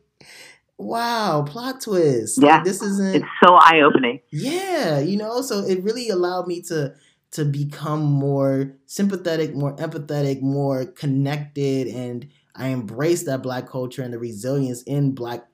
[0.78, 2.41] wow, plot twist.
[2.41, 3.15] Yeah, like, this isn't.
[3.15, 4.21] It's so eye opening.
[4.32, 6.93] Yeah, you know, so it really allowed me to
[7.32, 12.28] to become more sympathetic, more empathetic, more connected, and
[12.60, 15.45] I embrace that black culture and the resilience in black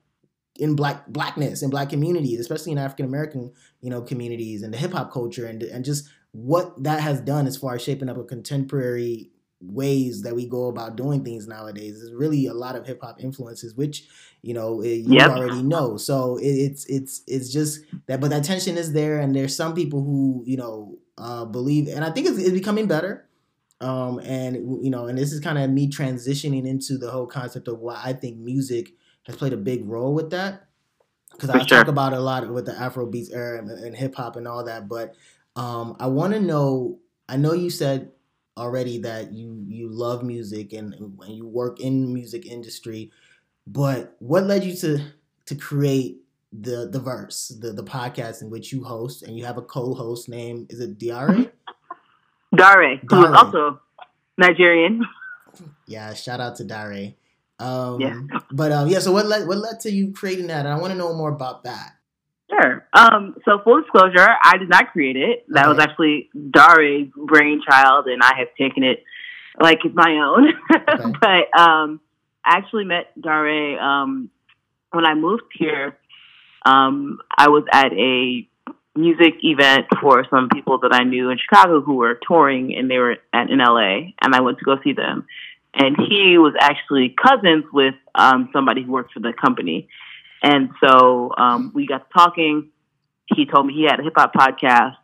[0.57, 4.77] in black blackness in black communities, especially in African American you know communities and the
[4.77, 8.17] hip hop culture and and just what that has done as far as shaping up
[8.17, 11.99] a contemporary ways that we go about doing things nowadays.
[11.99, 14.07] There's really a lot of hip hop influences, which
[14.41, 15.31] you know you yep.
[15.31, 15.97] already know.
[15.97, 19.73] So it, it's it's it's just that, but that tension is there, and there's some
[19.73, 23.27] people who you know uh, believe, and I think it's, it's becoming better.
[23.85, 27.67] Um, and you know, and this is kind of me transitioning into the whole concept
[27.67, 28.93] of why I think music
[29.27, 30.67] has played a big role with that.
[31.31, 31.79] Because I sure.
[31.79, 34.47] talk about it a lot with the Afro beats era and, and hip hop and
[34.47, 35.13] all that, but
[35.55, 36.99] um, I want to know.
[37.29, 38.11] I know you said
[38.57, 43.11] already that you you love music and, and you work in music industry,
[43.67, 44.99] but what led you to
[45.45, 46.21] to create
[46.51, 50.27] the the verse, the the podcast in which you host, and you have a co-host
[50.27, 50.65] name?
[50.69, 51.51] is it Diare?
[52.55, 53.79] Dare, who is also
[54.37, 55.05] Nigerian.
[55.85, 57.13] Yeah, shout out to Dare.
[57.59, 58.21] Um, yeah.
[58.51, 58.99] But um, yeah.
[58.99, 60.65] So what led what led to you creating that?
[60.65, 61.93] And I want to know more about that.
[62.49, 62.87] Sure.
[62.93, 65.45] Um, so full disclosure, I did not create it.
[65.49, 65.69] That okay.
[65.69, 69.03] was actually Dare's brainchild, and I have taken it
[69.59, 70.53] like it's my own.
[70.87, 71.11] Okay.
[71.19, 71.99] but um,
[72.43, 74.29] I actually met Dare um,
[74.91, 75.97] when I moved here.
[76.65, 78.47] Um, I was at a
[78.95, 82.97] music event for some people that I knew in Chicago who were touring, and they
[82.97, 85.27] were at in LA, and I went to go see them.
[85.73, 89.89] And he was actually cousins with um, somebody who worked for the company.
[90.41, 92.69] And so um, we got talking.
[93.25, 94.95] He told me he had a hip hop podcast.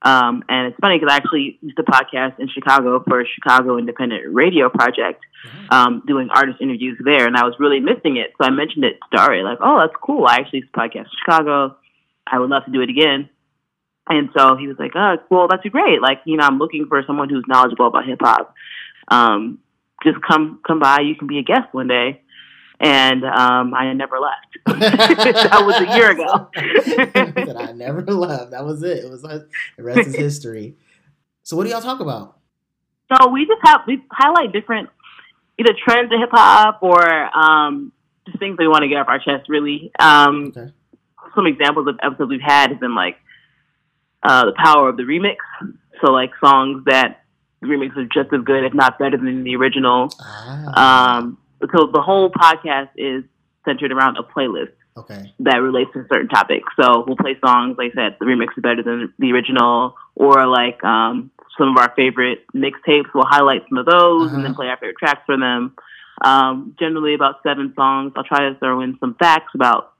[0.00, 3.78] Um, and it's funny because I actually used to podcast in Chicago for a Chicago
[3.78, 5.74] Independent Radio Project, mm-hmm.
[5.74, 8.32] um, doing artist interviews there, and I was really missing it.
[8.40, 10.24] So I mentioned it to Dari, like, "Oh, that's cool.
[10.24, 11.76] I actually used to podcast in Chicago.
[12.30, 13.28] I would love to do it again."
[14.08, 16.00] And so he was like, "Oh, well, that's great.
[16.00, 18.54] Like, you know, I'm looking for someone who's knowledgeable about hip hop.
[19.08, 19.58] Um,
[20.04, 21.00] just come come by.
[21.00, 22.22] You can be a guest one day."
[22.80, 24.58] and um, I never left.
[24.80, 26.48] that was a year ago.
[27.48, 28.50] That I never left.
[28.50, 29.04] That was it.
[29.04, 29.42] It was like,
[29.76, 30.76] the rest is history.
[31.42, 32.38] So what do y'all talk about?
[33.12, 34.90] So we just have we highlight different
[35.58, 37.02] either trends in hip hop or
[37.36, 37.92] um,
[38.26, 39.48] just things we want to get off our chest.
[39.48, 40.72] Really, um, okay.
[41.34, 43.16] Some examples of episodes we've had have been like
[44.22, 45.36] uh, the power of the remix.
[46.00, 47.24] So like songs that
[47.60, 50.08] the remix is just as good, if not better than the original.
[50.20, 51.18] Ah.
[51.18, 53.24] Um, so the whole podcast is
[53.64, 54.72] centered around a playlist.
[54.96, 55.32] Okay.
[55.40, 56.66] That relates to a certain topics.
[56.80, 60.46] So we'll play songs, like I said, the remix is better than the original, or
[60.46, 63.06] like um, some of our favorite mixtapes.
[63.14, 64.34] We'll highlight some of those uh-huh.
[64.34, 64.54] and then uh-huh.
[64.54, 65.76] play our favorite tracks for them.
[66.20, 68.12] Um, generally about seven songs.
[68.16, 69.92] I'll try to throw in some facts about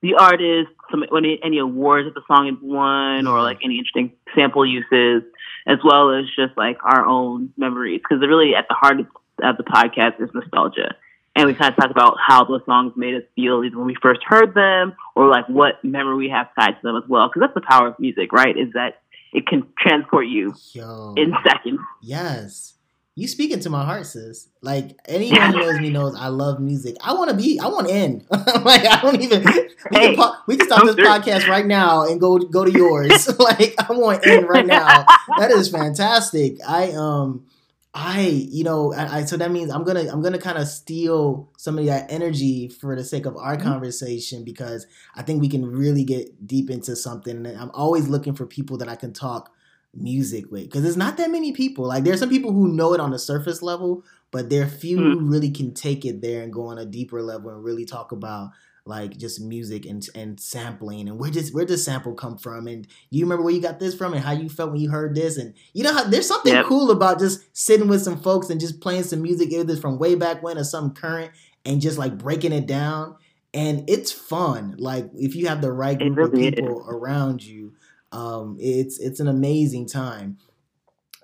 [0.00, 4.12] the artist, some any, any awards that the song has won, or like any interesting
[4.34, 5.22] sample uses,
[5.66, 8.00] as well as just like our own memories.
[8.02, 9.06] Because really, at the heart of,
[9.42, 10.96] of the podcast is nostalgia
[11.36, 13.96] and we kind of talk about how those songs made us feel either when we
[14.00, 17.28] first heard them or like what memory we have tied to them as well.
[17.28, 18.56] Because that's the power of music, right?
[18.56, 19.02] Is that
[19.34, 21.80] it can transport you Yo, in seconds.
[22.02, 22.75] Yes.
[23.18, 24.48] You speaking to my heart, sis.
[24.60, 26.96] Like anyone who knows me knows I love music.
[27.00, 27.58] I want to be.
[27.58, 28.26] I want in.
[28.30, 29.42] like I don't even.
[29.42, 31.06] We, hey, can, we can stop this through.
[31.06, 33.26] podcast right now and go go to yours.
[33.38, 35.06] like I want in right now.
[35.38, 36.58] that is fantastic.
[36.68, 37.46] I um
[37.94, 41.50] I, you know, I, I, so that means I'm gonna I'm gonna kind of steal
[41.56, 43.66] some of that energy for the sake of our mm-hmm.
[43.66, 47.46] conversation because I think we can really get deep into something.
[47.46, 49.50] And I'm always looking for people that I can talk
[49.96, 51.86] music with because there's not that many people.
[51.86, 54.98] Like there's some people who know it on the surface level, but there are few
[54.98, 55.18] mm-hmm.
[55.18, 58.12] who really can take it there and go on a deeper level and really talk
[58.12, 58.50] about
[58.86, 62.86] like just music and and sampling and where does where does sample come from and
[63.10, 65.36] you remember where you got this from and how you felt when you heard this
[65.36, 66.66] and you know how there's something yep.
[66.66, 70.14] cool about just sitting with some folks and just playing some music either from way
[70.14, 71.32] back when or some current
[71.64, 73.16] and just like breaking it down
[73.52, 76.86] and it's fun like if you have the right group really of people is.
[76.88, 77.72] around you
[78.12, 80.38] um it's it's an amazing time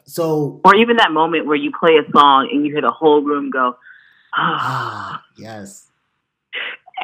[0.05, 3.23] so or even that moment where you play a song and you hear the whole
[3.23, 3.77] room go
[4.35, 5.89] ah yes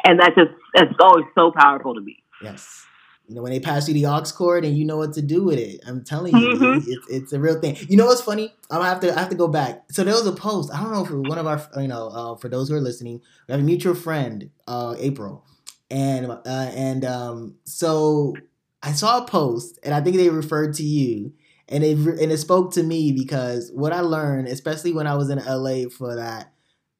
[0.05, 2.23] and that's just that's always so powerful to me.
[2.41, 2.85] Yes.
[3.27, 5.43] You know, when they pass you the aux cord and you know what to do
[5.43, 6.89] with it, I'm telling you, mm-hmm.
[6.89, 7.77] it's, it's a real thing.
[7.87, 8.55] You know what's funny?
[8.71, 9.83] I'm gonna have to I have to go back.
[9.91, 10.73] So there was a post.
[10.73, 13.21] I don't know if one of our, you know, uh, for those who are listening,
[13.47, 15.45] we have a mutual friend, uh, April,
[15.91, 18.33] and uh, and um, so
[18.81, 21.33] I saw a post, and I think they referred to you,
[21.67, 25.29] and it and it spoke to me because what I learned, especially when I was
[25.29, 26.53] in LA for that,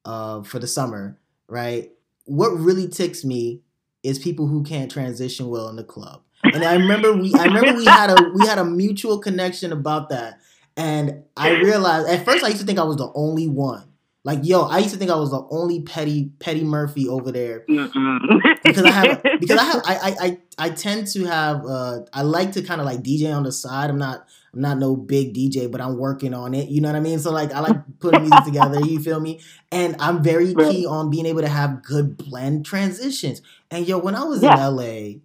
[0.05, 1.91] uh, for the summer, right?
[2.29, 3.61] what really ticks me
[4.03, 6.21] is people who can't transition well in the club.
[6.43, 10.09] And I remember we I remember we had a we had a mutual connection about
[10.09, 10.39] that.
[10.77, 13.88] And I realized at first I used to think I was the only one.
[14.25, 17.63] Like yo, I used to think I was the only petty petty Murphy over there
[17.67, 22.51] because I have because I have I I I tend to have uh I like
[22.53, 23.89] to kind of like DJ on the side.
[23.89, 26.67] I'm not I'm not no big DJ, but I'm working on it.
[26.67, 27.19] You know what I mean?
[27.19, 28.81] So like I like putting music together.
[28.81, 29.39] You feel me?
[29.71, 33.41] And I'm very key on being able to have good blend transitions.
[33.71, 34.67] And yo, when I was yeah.
[34.67, 35.19] in LA,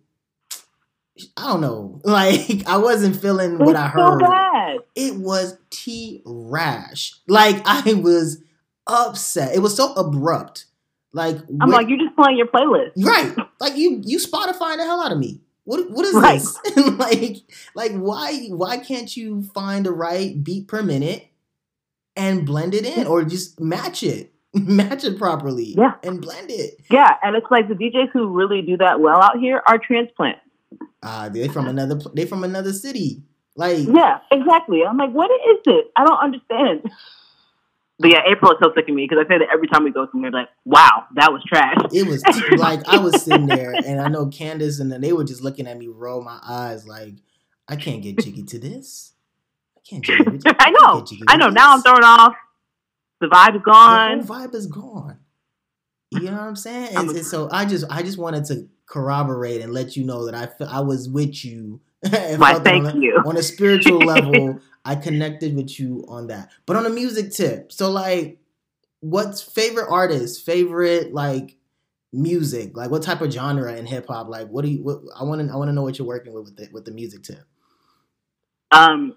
[1.37, 4.20] I don't know, like I wasn't feeling what I heard.
[4.20, 7.14] So it was T rash.
[7.26, 8.38] Like I was
[8.87, 9.55] upset.
[9.55, 10.66] It was so abrupt.
[11.12, 13.37] Like I'm like, you're just playing your playlist, right?
[13.61, 15.40] Like you you Spotify the hell out of me.
[15.64, 16.40] What what is right.
[16.40, 16.59] this?
[16.99, 17.37] like
[17.75, 21.29] like why why can't you find the right beat per minute
[22.16, 24.33] and blend it in or just match it?
[24.55, 25.94] match it properly yeah.
[26.05, 26.81] and blend it.
[26.88, 30.40] Yeah, and it's like the DJs who really do that well out here are transplants.
[31.03, 33.23] Ah, uh, they from another they from another city.
[33.57, 34.85] Like Yeah, exactly.
[34.85, 35.90] I'm like, what is it?
[35.97, 36.90] I don't understand.
[37.98, 39.92] But yeah, April is so sick of me because I say that every time we
[39.92, 41.76] go somewhere, like, wow, that was trash.
[41.92, 42.24] It was
[42.59, 45.68] like I was sitting there, and I know Candace and then they were just looking
[45.68, 47.14] at me, roll my eyes, like,
[47.68, 49.12] I can't get jiggy to this.
[49.76, 50.40] I can't jiggy.
[50.59, 51.04] I know.
[51.28, 51.48] I know.
[51.48, 52.35] Now I'm thrown off.
[53.20, 54.20] The vibe is gone.
[54.20, 55.18] The vibe is gone.
[56.11, 56.96] You know what I'm saying?
[56.96, 60.35] And, and so I just, I just wanted to corroborate and let you know that
[60.35, 61.80] I, I was with you
[62.37, 63.22] Why, thank on a, you.
[63.24, 66.51] On a spiritual level, I connected with you on that.
[66.66, 68.38] But on a music tip, so like,
[69.01, 71.57] what's favorite artist, favorite like
[72.12, 74.29] music, like what type of genre in hip hop?
[74.29, 74.83] Like, what do you?
[74.83, 76.85] What, I want to, I want to know what you're working with with the, with
[76.85, 77.44] the music tip.
[78.70, 79.16] Um,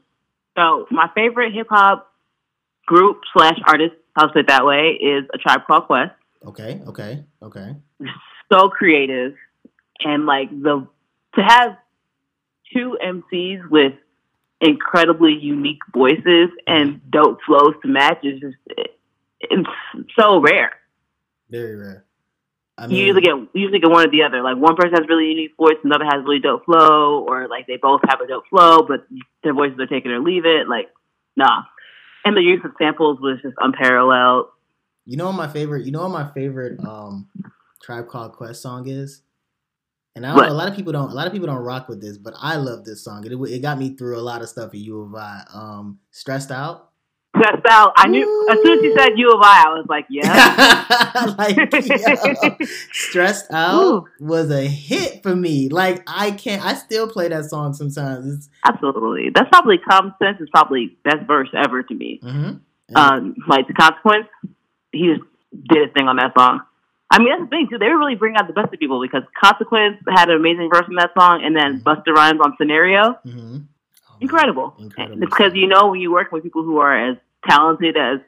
[0.57, 2.11] so my favorite hip hop
[2.85, 6.13] group slash artist, I'll say it that way, is a Tribe Called Quest.
[6.45, 7.75] Okay, okay, okay.
[8.49, 9.33] So creative,
[9.99, 10.87] and like the
[11.35, 11.75] to have
[12.73, 13.91] two MCs with
[14.61, 18.55] incredibly unique voices and dope flows to match is just
[19.39, 19.69] it's
[20.17, 20.71] so rare.
[21.49, 22.05] Very rare.
[22.77, 24.43] I you usually get you usually get one or the other.
[24.43, 27.77] Like one person has really unique voice, another has really dope flow, or like they
[27.77, 29.07] both have a dope flow, but
[29.43, 30.67] their voices are take it or leave it.
[30.67, 30.89] Like,
[31.35, 31.63] nah.
[32.23, 34.47] And the use of samples was just unparalleled.
[35.05, 35.85] you know what my favorite.
[35.85, 37.29] You know what my favorite um
[37.81, 39.21] Tribe Called Quest song is.
[40.17, 41.11] And I know, a lot of people don't.
[41.11, 43.23] A lot of people don't rock with this, but I love this song.
[43.23, 45.43] It, it got me through a lot of stuff at U of I.
[45.53, 46.89] Um, stressed out.
[47.37, 47.93] Stressed out.
[47.95, 51.35] I knew as soon as you said U of I, I was like, yeah.
[51.37, 54.07] like yo, stressed out Ooh.
[54.19, 55.69] was a hit for me.
[55.69, 56.65] Like I can't.
[56.65, 58.33] I still play that song sometimes.
[58.33, 59.29] It's Absolutely.
[59.35, 62.19] That's probably common sense is probably best verse ever to me.
[62.23, 62.61] mhm.
[62.95, 64.29] Um, like the consequence,
[64.91, 65.21] he just
[65.69, 66.61] did his thing on that song.
[67.09, 67.77] I mean, that's the thing too.
[67.77, 70.85] They were really bring out the best of people because Consequence had an amazing verse
[70.89, 71.83] in that song, and then Mhm.
[71.83, 73.65] Busta Rhymes on Scenario, Mhm.
[74.09, 74.75] Oh, incredible.
[75.19, 77.17] Because you know when you work with people who are as
[77.49, 78.19] talented as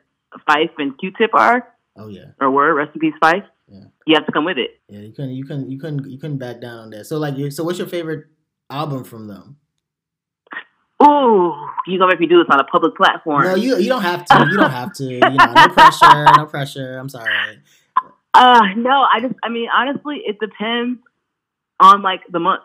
[0.47, 2.27] Phife and Q-Tip are, Oh yeah.
[2.39, 3.43] or were, rest in peace, Phife.
[3.67, 3.83] Yeah.
[4.05, 4.79] You have to come with it.
[4.87, 7.05] Yeah, you couldn't, you couldn't, you couldn't, you couldn't back down on that.
[7.05, 8.27] So, like, so what's your favorite
[8.69, 9.57] album from them?
[11.01, 11.53] Ooh,
[11.87, 13.43] you gonna make me do this on a public platform?
[13.43, 14.47] No, you, you don't have to.
[14.49, 15.03] You don't have to.
[15.05, 16.97] You know, no pressure, no pressure.
[16.97, 17.31] I'm sorry.
[18.33, 20.99] Uh, no, I just, I mean, honestly, it depends
[21.79, 22.61] on like the month.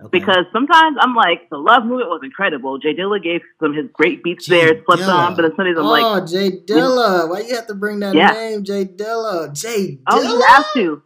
[0.00, 0.18] Okay.
[0.18, 2.78] Because sometimes I'm like, the love movement was incredible.
[2.78, 5.12] J Dilla gave some of his great beats Jay there, slept Dilla.
[5.28, 7.28] on, but then some days I'm like, oh, J Dilla.
[7.28, 8.30] Why you have to bring that Yeah.
[8.32, 9.52] name, J Dilla?
[9.52, 10.02] J Dilla.
[10.08, 11.02] oh, you have to.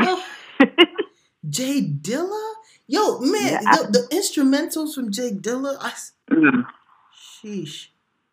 [1.48, 2.52] J Dilla?
[2.86, 3.60] Yo, man, Yeah.
[3.76, 5.76] the, the instrumentals from J Dilla.
[5.80, 5.92] I,
[6.30, 6.66] Mm.
[7.14, 7.88] sheesh.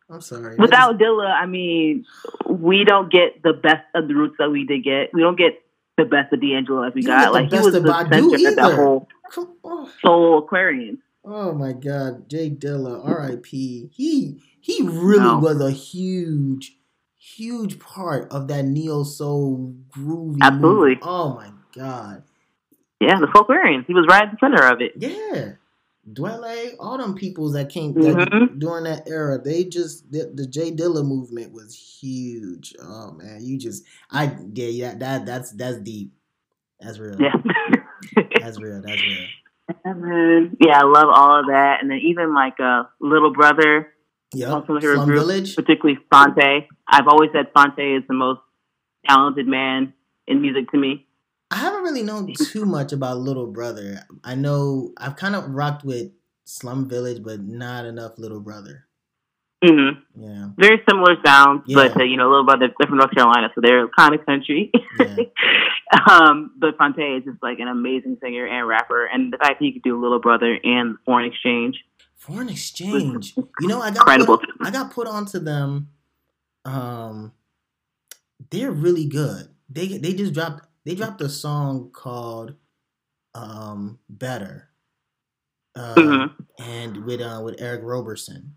[0.08, 0.56] I'm sorry.
[0.56, 2.04] Without Dilla, I mean,
[2.48, 5.10] we don't get the best of the roots that we did get.
[5.12, 5.60] We don't get
[5.96, 7.32] the best of D'Angelo as we You got.
[7.32, 8.76] Like he was the center of that either.
[8.76, 9.88] whole just- come on.
[10.04, 10.98] Soulquarian.
[11.24, 13.90] Oh my God, J Dilla, R.I.P.
[13.92, 15.38] He he really No.
[15.38, 16.76] was a huge,
[17.16, 20.38] huge part of that neo soul groovy.
[20.40, 20.94] Absolutely.
[20.94, 21.00] movement.
[21.02, 22.22] Oh my God.
[23.00, 23.86] Yeah, the Soulquarians.
[23.86, 24.92] He was right at the center of it.
[24.96, 25.52] Yeah.
[26.08, 28.02] Dwele, all them peoples that came Mhm.
[28.30, 32.74] that, during that era, they just the, the J Dilla movement was huge.
[32.80, 36.12] Oh man, you just I yeah yeah that that's that's deep.
[36.80, 37.16] That's real.
[37.20, 37.32] Yeah.
[38.40, 38.82] That's real.
[38.84, 39.26] That's real.
[39.84, 41.78] Then, yeah, I love all of that.
[41.80, 43.88] And then even like uh, Little Brother,
[44.34, 45.20] Yeah, Also here Slum group.
[45.20, 45.56] Village.
[45.56, 46.68] particularly Phonte.
[46.86, 48.40] I've always said Phonte is the most
[49.08, 49.94] talented man
[50.28, 51.05] in music to me.
[51.50, 54.00] I haven't really known too much about Little Brother.
[54.24, 56.10] I know I've kind of rocked with
[56.44, 58.86] Slum Village, but not enough Little Brother.
[59.64, 61.76] hmm Yeah, Very similar sounds, Yeah.
[61.88, 64.72] but uh, you know, Little Brother, they're from North Carolina, so they're kind of country.
[64.98, 65.16] yeah.
[66.10, 69.64] um, but Phonte is just like an amazing singer and rapper, and the fact that
[69.64, 71.76] he could do Little Brother and Foreign Exchange,
[72.16, 73.36] Foreign exchange.
[73.36, 74.38] You know, I got incredible.
[74.38, 75.90] put, I got put onto them.
[76.64, 77.32] Um,
[78.50, 79.48] they're really good.
[79.68, 82.54] They they just dropped they dropped a song called
[83.34, 84.70] um Better.
[85.74, 86.32] Uh, Mhm.
[86.58, 88.56] and with uh with Eric Roberson.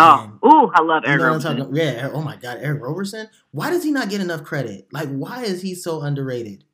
[0.00, 1.56] Oh, ooh, I love You Eric know Roberson.
[1.58, 1.76] talking?
[1.76, 2.10] Yeah.
[2.12, 3.28] Oh my God, Eric Roberson.
[3.50, 4.88] Why does he not get enough credit?
[4.92, 6.64] Like, why is he so underrated?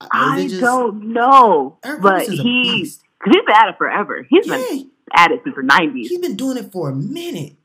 [0.00, 4.24] Uh, Is I just- don't know, Eric but he, he's been at it forever.
[4.30, 6.08] He's been at it since the nineties.
[6.08, 7.56] he's been doing it for a minute.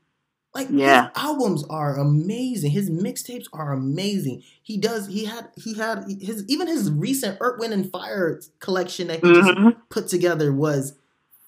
[0.53, 1.09] Like Yeah.
[1.09, 2.71] his albums are amazing.
[2.71, 4.43] His mixtapes are amazing.
[4.61, 5.07] He does.
[5.07, 5.49] He had.
[5.55, 9.69] He had his even his recent Earth, Wind, and Fire collection that he just hmm
[9.89, 10.93] put together was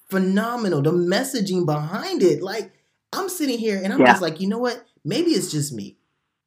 [0.08, 0.82] phenomenal.
[0.82, 2.72] The messaging behind it, like
[3.12, 4.06] I'm sitting here and I'm Yeah.
[4.06, 4.84] just like, you know what?
[5.04, 5.96] Maybe it's just me.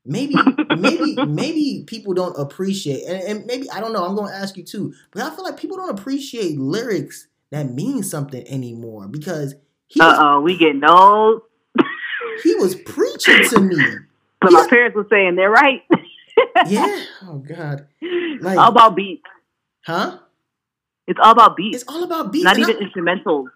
[0.05, 4.05] Maybe, maybe, maybe people don't appreciate, and, and maybe I don't know.
[4.05, 7.71] I'm going to ask you too, but I feel like people don't appreciate lyrics that
[7.73, 9.55] mean something anymore because
[9.87, 11.41] he Uh oh, we get no.
[12.43, 13.77] He was preaching to me.
[14.41, 15.81] But my parents were saying they're right.
[16.67, 17.03] Yeah.
[17.27, 17.87] Oh God.
[18.39, 19.23] Like- all about beats.
[19.85, 20.19] Huh?
[21.07, 22.45] It's all about beats, It's all about beats.
[22.45, 23.47] not and even I'm- instrumentals.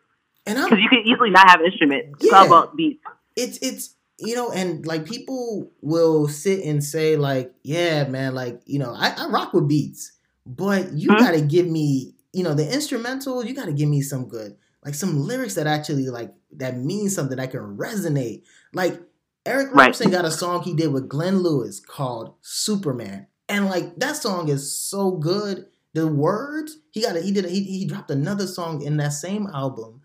[0.46, 2.08] and Because you can easily not have an instrument.
[2.19, 2.39] It's Yeah.
[2.39, 3.02] all about beats.
[3.38, 8.62] it's it's you know and like people will sit and say like yeah man like
[8.65, 10.12] you know i, I rock with beats
[10.46, 11.17] but you Mhm.
[11.19, 14.56] gotta give me you know the instrumental you gotta give me some good
[14.86, 18.43] like some lyrics that actually like that means something that can resonate
[18.73, 19.01] like
[19.45, 19.97] eric Right.
[20.12, 24.75] Got a song he did with glenn lewis called superman and like that song is
[24.75, 28.81] so good the words he got a, he did a, he, he dropped another song
[28.81, 30.01] in that same album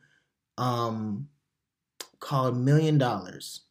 [0.58, 1.28] um
[2.20, 3.62] called million dollars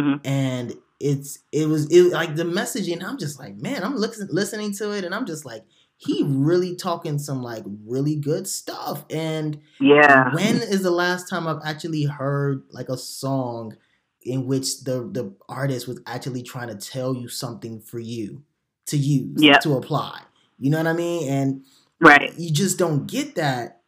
[0.00, 0.20] Mhm.
[0.24, 4.72] and it's it was it like the messaging i'm just like man i'm listen, listening
[4.72, 5.64] to it and i'm just like
[5.96, 10.34] he really talking some like really good stuff and Yeah.
[10.34, 13.76] when is the last time i've actually heard like a song
[14.22, 18.42] in which the the artist was actually trying to tell you something for you
[18.86, 19.60] to use Yep.
[19.62, 20.20] to apply
[20.58, 21.28] You know what I mean?
[21.28, 21.64] And
[22.00, 22.32] Right.
[22.38, 23.80] you just don't get that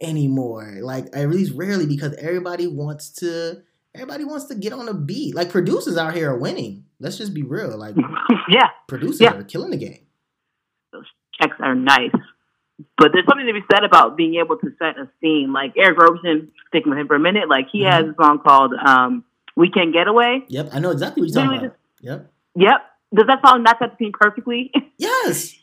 [0.00, 0.78] anymore.
[0.82, 3.62] Like at least rarely because everybody wants to
[3.94, 5.34] everybody wants to get on a beat.
[5.34, 6.84] Like producers out here are winning.
[7.00, 7.76] Let's just be real.
[7.78, 7.94] Like
[8.48, 9.34] yeah, producers Yeah.
[9.34, 10.05] are killing the game.
[11.40, 12.10] Checks are nice.
[12.98, 15.52] But there's something to be said about being able to set a scene.
[15.52, 18.74] Like Eric Roberson, sticking with him for a minute, like he has a song called
[18.74, 19.24] um,
[19.56, 20.40] Weekend Getaway.
[20.48, 21.78] Yep, I know exactly what you're talking Literally about.
[22.02, 22.32] Yep.
[22.56, 22.80] Yep.
[23.14, 24.72] Does that song not set the scene perfectly?
[24.98, 25.54] Yes.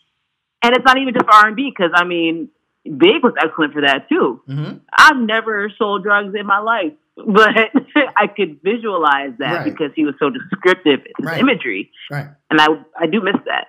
[0.63, 2.49] and it's not even just R and B because I mean,
[2.86, 4.41] Big was excellent for that too.
[4.47, 7.49] hmm I've never sold drugs in my life, but
[8.17, 9.63] I could visualize that Right.
[9.65, 11.39] because he was so descriptive in his Right.
[11.39, 12.28] imagery, Right.
[12.51, 12.67] and I
[12.99, 13.67] I do miss that.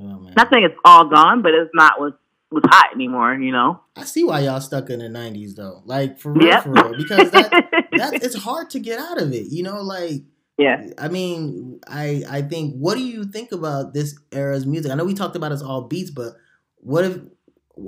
[0.00, 0.34] Oh man.
[0.36, 2.16] Not saying it's all gone, but it's not what's
[2.50, 3.34] what's hot anymore.
[3.34, 3.80] You know.
[3.96, 5.82] I see why y'all stuck in the '90s though.
[5.84, 6.62] Like for real, Yep.
[6.64, 7.50] for real, because that
[7.96, 9.46] that it's hard to get out of it.
[9.50, 10.22] You know, like
[10.58, 10.86] yeah.
[10.98, 12.74] I mean, I I think.
[12.74, 14.92] What do you think about this era's music?
[14.92, 16.34] I know we talked about it's all beats, but
[16.76, 17.18] what if?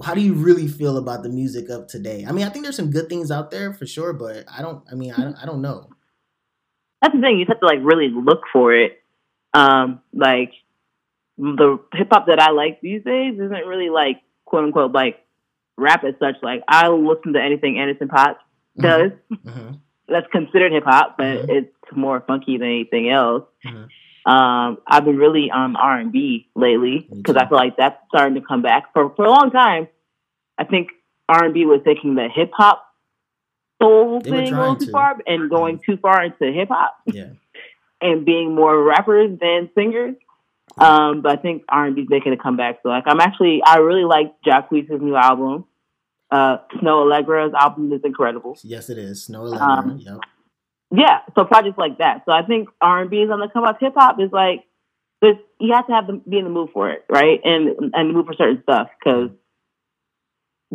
[0.05, 2.27] How do you really feel about the music of today?
[2.29, 4.83] I mean, I think there's some good things out there for sure, but I don't.
[4.91, 5.89] I mean, I don't, I don't know.
[7.01, 7.39] That's the thing.
[7.39, 8.99] You just have to like really look for it.
[9.55, 10.53] Um, like
[11.39, 15.25] the hip hop that I like these days isn't really like quote unquote like
[15.77, 16.37] rap as such.
[16.43, 18.37] Like I listen to anything Anderson Paak
[18.79, 19.13] does.
[19.31, 19.71] hmm
[20.11, 21.49] That's considered hip hop, but Mhm.
[21.51, 23.45] it's more funky than anything else.
[23.65, 23.89] Mhm.
[24.25, 27.37] Um, I've been really on R and B lately because.
[27.37, 28.93] I feel like that's starting to come back.
[28.93, 29.87] For for a long time,
[30.59, 30.91] I think
[31.29, 32.85] R and B was taking the hip hop
[33.81, 34.93] soul They thing a little too to.
[34.93, 37.31] far and going too far into hip hop Yeah.
[38.01, 40.17] and being more rappers than singers.
[40.77, 42.81] Um, but I think R and B is making a comeback.
[42.83, 45.65] So like, I'm actually I really like Jacquees' new album.
[46.31, 48.59] Uh, Snoh Aalegra's album is incredible.
[48.63, 49.29] Yes, it is.
[49.29, 49.61] Snoh Aalegra.
[49.61, 50.21] Um, yep.
[50.91, 52.23] Yeah, so projects like that.
[52.25, 53.79] So I think R and B is on the come up.
[53.81, 54.65] Hip hop is like,
[55.21, 57.41] there's you have to have the, be in the mood for it, right?
[57.45, 59.31] And and the mood for certain stuff because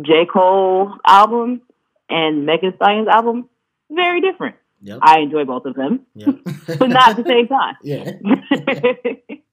[0.00, 1.62] J Cole album
[2.08, 3.48] and Megan Thee Stallion's album
[3.90, 4.56] very different.
[4.82, 4.98] Yep.
[5.02, 6.36] I enjoy both of them, yep.
[6.78, 7.76] but not at the same time.
[7.82, 9.36] yeah.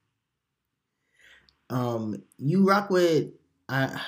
[1.71, 3.29] Um, you rock with
[3.69, 4.01] I.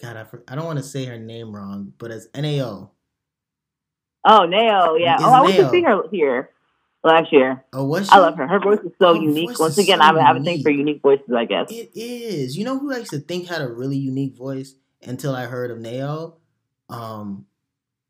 [0.00, 2.92] God, I, I don't want to say her name wrong, but it's Nao.
[4.24, 5.16] oh, Nao, yeah.
[5.16, 6.50] It's oh, I went to see her here
[7.04, 7.64] last year.
[7.72, 8.12] Oh, was she?
[8.12, 8.46] I love her.
[8.46, 9.58] Her voice is so Her unique.
[9.58, 11.02] Once again, so I have a thing for unique.
[11.02, 11.66] voices, I guess.
[11.70, 12.56] It is.
[12.56, 15.70] You know who I used to think had a really unique voice until I heard
[15.72, 16.34] of Nao?
[16.88, 17.46] Um,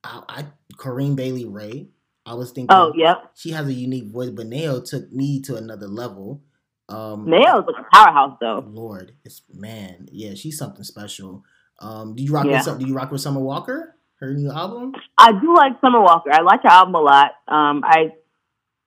[0.05, 0.45] I, I
[0.77, 1.89] Corinne Bailey Rae.
[2.27, 3.33] I was thinking Oh, yep.
[3.35, 6.43] she has a unique voice, but Nao took me to another level.
[6.89, 8.65] Um, Nao's like a powerhouse, though.
[8.67, 11.45] Lord, it's man, yeah, she's something special.
[11.81, 12.63] Um, do you rock Yeah.
[12.67, 13.95] with Do you rock with Summer Walker?
[14.21, 14.95] Her new album?
[15.17, 16.31] I do like Summer Walker.
[16.33, 17.33] I like her album a lot.
[17.47, 18.13] Um, I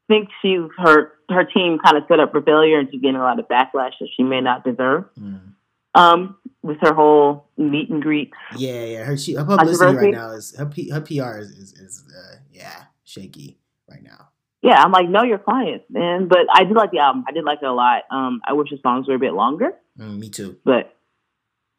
[0.07, 3.23] think she's her her team kind of set up for failure, and she's getting a
[3.23, 5.05] lot of backlash that she may not deserve.
[5.17, 5.53] Mm.
[5.93, 8.31] Um, with her whole meet and greet.
[8.57, 9.03] Yeah, yeah.
[9.03, 12.35] Her she, her publicity right now is her P, her PR is is, is uh,
[12.51, 14.29] yeah shaky right now.
[14.61, 16.27] Yeah, I'm like, know your clients, man.
[16.27, 17.23] But I do like the album.
[17.27, 18.03] I did like it a lot.
[18.11, 20.57] Um, I wish the songs were a bit longer, Mm, me too.
[20.63, 20.95] but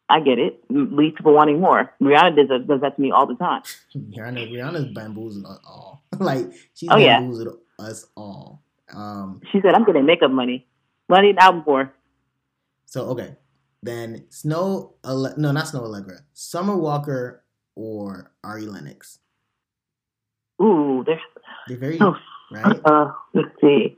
[0.09, 0.59] I get it.
[0.69, 1.91] Leads people wanting more.
[2.01, 3.61] Rihanna does, that- does that to me all the time.
[3.95, 6.03] Rihanna Rihanna's bamboozled us all.
[6.19, 7.19] like she's Oh, yeah.
[7.79, 8.61] us all.
[8.93, 9.41] Um.
[9.51, 10.67] She said, "I'm getting makeup money.
[11.07, 11.93] What do I need an album for?"
[12.85, 13.37] So okay,
[13.81, 14.95] then Snow.
[15.03, 16.19] Alle- no, not Snoh Aalegra.
[16.33, 17.43] Summer Walker
[17.75, 19.19] or Ari Lennox.
[20.61, 21.21] Ooh, there's
[21.67, 22.15] They're very Oh.
[22.53, 22.79] Right.
[22.85, 23.97] uh, let's see.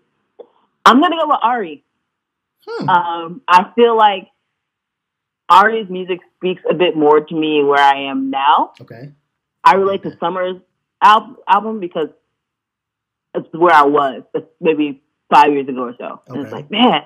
[0.85, 1.83] I'm gonna go with Ari.
[2.67, 2.89] Hmm.
[2.89, 4.27] Um, I feel like
[5.49, 8.73] Ari's music speaks a bit more to me where I am now.
[8.81, 9.11] okay.
[9.63, 10.57] I relate to Summer's
[11.01, 12.09] al- album because
[13.33, 15.01] it's where I was it's maybe
[15.33, 16.21] five years ago or so.
[16.27, 16.55] And it's Okay.
[16.57, 17.01] like, man,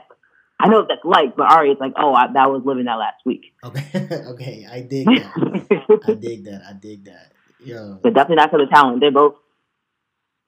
[0.60, 2.96] I know what that's like, but Ari is like, oh, I, that was living that
[2.96, 3.54] last week.
[3.64, 3.86] Okay.
[4.28, 4.68] okay.
[4.70, 6.02] I dig that.
[6.08, 6.62] I dig that.
[6.70, 7.32] I dig that.
[7.62, 8.00] Yo.
[8.02, 9.00] but definitely not for the talent.
[9.02, 9.36] They're both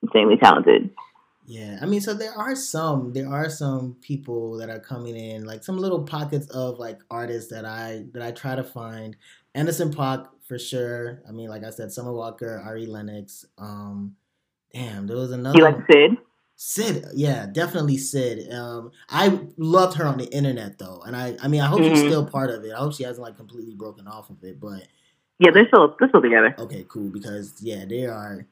[0.02, 0.90] insanely talented.
[1.44, 5.44] Yeah, I mean, so there are some, there are some people that are coming in,
[5.44, 9.16] like some little pockets of like artists that I that I try to find.
[9.54, 11.20] Anderson Paak for sure.
[11.28, 13.44] I mean, like I said, Summer Walker, Ari Lennox.
[13.58, 14.14] Um,
[14.72, 15.76] damn, there was another You like.
[15.90, 16.10] Syd?
[16.56, 17.04] Syd.
[17.14, 18.50] Yeah, definitely Syd.
[18.52, 21.98] Um, I loved her on the internet though, and I, I mean, I hope she's
[22.02, 22.06] Mhm.
[22.06, 22.72] still part of it.
[22.72, 24.86] I hope she hasn't like completely broken off of it, but
[25.40, 26.54] Yeah, they're still they're still together.
[26.56, 27.10] Okay, cool.
[27.10, 28.46] Because yeah, they are.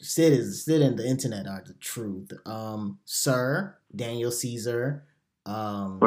[0.00, 2.30] Syd is Syd and the internet are the truth.
[2.46, 5.04] Um, Sir Daniel Caesar.
[5.46, 5.98] Um,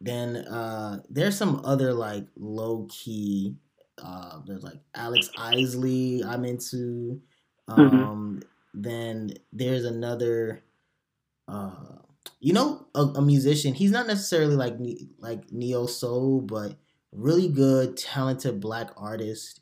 [0.00, 3.56] then uh, there's some other like low key.
[4.02, 6.22] Uh, there's like Alex Isley.
[6.24, 7.20] I'm into.
[7.68, 8.42] Um,
[8.74, 10.62] Then there's another.
[11.48, 11.96] Uh,
[12.38, 13.74] you know, a, a musician.
[13.74, 14.76] He's not necessarily like
[15.18, 16.76] like neo soul, but
[17.12, 19.60] really good, talented black artist.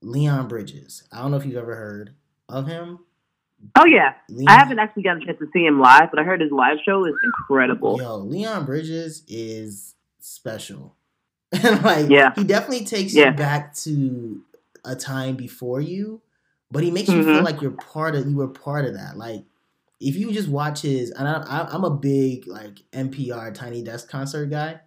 [0.00, 1.06] Leon Bridges.
[1.12, 2.14] I don't know if you've ever heard
[2.48, 3.00] of him.
[3.76, 6.22] Oh yeah, Leon, I haven't actually gotten a chance to see him live, but I
[6.22, 7.98] heard his live show is incredible.
[8.00, 10.94] Yo, Leon Bridges is special.
[11.52, 13.30] and like, yeah, he definitely takes yeah.
[13.30, 14.42] you back to
[14.84, 16.20] a time before you,
[16.70, 17.34] but he makes you mm-hmm.
[17.34, 18.28] feel like you're part of.
[18.28, 19.16] You were part of that.
[19.16, 19.44] Like,
[20.00, 24.46] if you just watch his, and I, am a big like NPR Tiny Desk concert
[24.46, 24.80] guy.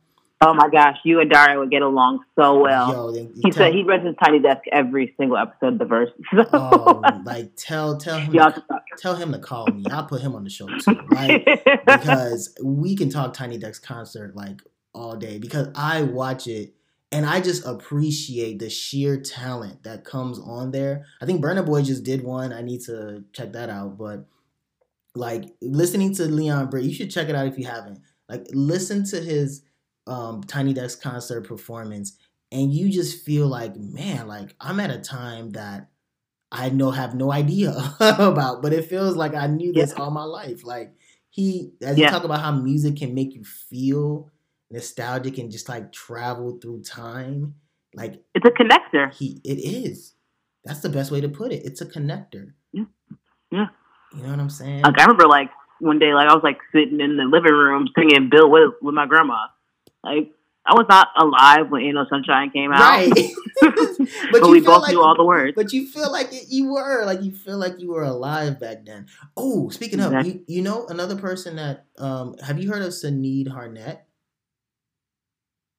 [0.44, 3.14] Oh my gosh, you and Dario would get along so well.
[3.14, 6.10] Yo, he tell, said he runs his tiny desk every single episode of the verse.
[6.54, 8.64] oh, like tell tell him to,
[8.98, 9.86] tell him to call me.
[9.92, 11.46] I'll put him on the show too, like
[11.86, 14.62] because we can talk Tiny Desk concert like
[14.94, 16.74] all day because I watch it
[17.12, 21.06] and I just appreciate the sheer talent that comes on there.
[21.22, 22.52] I think Burna Boy just did one.
[22.52, 24.26] I need to check that out, but
[25.14, 28.00] like listening to Leon Bray, you should check it out if you haven't.
[28.28, 29.64] Like listen to his
[30.08, 32.18] um, Tiny Desk concert performance,
[32.52, 35.90] and you just feel like, man, like I'm at a time that
[36.52, 40.04] I know have no idea about, but it feels like I knew this yeah.
[40.04, 40.66] all my life.
[40.66, 40.94] Like
[41.30, 42.08] he, as yeah.
[42.08, 44.30] you talk about how music can make you feel
[44.70, 47.56] nostalgic and just like travel through time,
[47.96, 49.14] like it's a connector.
[49.14, 50.14] He, it is.
[50.64, 51.66] That's the best way to put it.
[51.66, 52.54] It's a connector.
[52.72, 52.86] Yeah.
[53.52, 53.68] Yeah.
[54.16, 54.82] You know what I'm saying?
[54.82, 55.50] Like I remember, like
[55.80, 58.94] one day, like I was like sitting in the living room singing "Bill" with with
[58.94, 59.48] my grandma,
[60.04, 60.32] like
[60.66, 62.80] I was not alive when Ain't No Sunshine came out.
[62.80, 63.12] Right.
[63.62, 65.54] but, but we both like, knew all the words.
[65.56, 67.04] But you feel like it, you were.
[67.06, 69.08] Like you feel like you were alive back then.
[69.36, 70.20] Oh, speaking exactly.
[70.20, 74.02] of, you, you know another person that um have you heard of Sinead Harnett?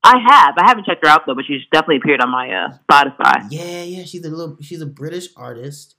[0.04, 0.54] I have.
[0.58, 3.46] I haven't checked her out though, but she's definitely appeared on my uh, Spotify.
[3.50, 4.04] Yeah, yeah.
[4.04, 5.94] She's a little she's a British artist.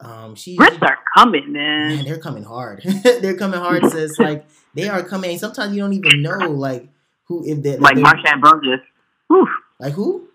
[0.00, 1.96] Um she Brits are coming, man.
[1.96, 2.82] man they're coming hard.
[3.20, 4.16] they're coming hard, sis.
[4.20, 5.38] like they are coming.
[5.38, 6.88] Sometimes you don't even know like
[7.28, 8.80] who if they like Marsha Ambrosius.
[9.28, 9.46] Whew.
[9.78, 10.28] Like who?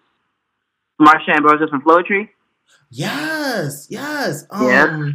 [1.01, 2.29] Marsha Ambrosius from Floetry.
[2.89, 4.45] Yes, yes.
[4.51, 5.09] Um, yeah.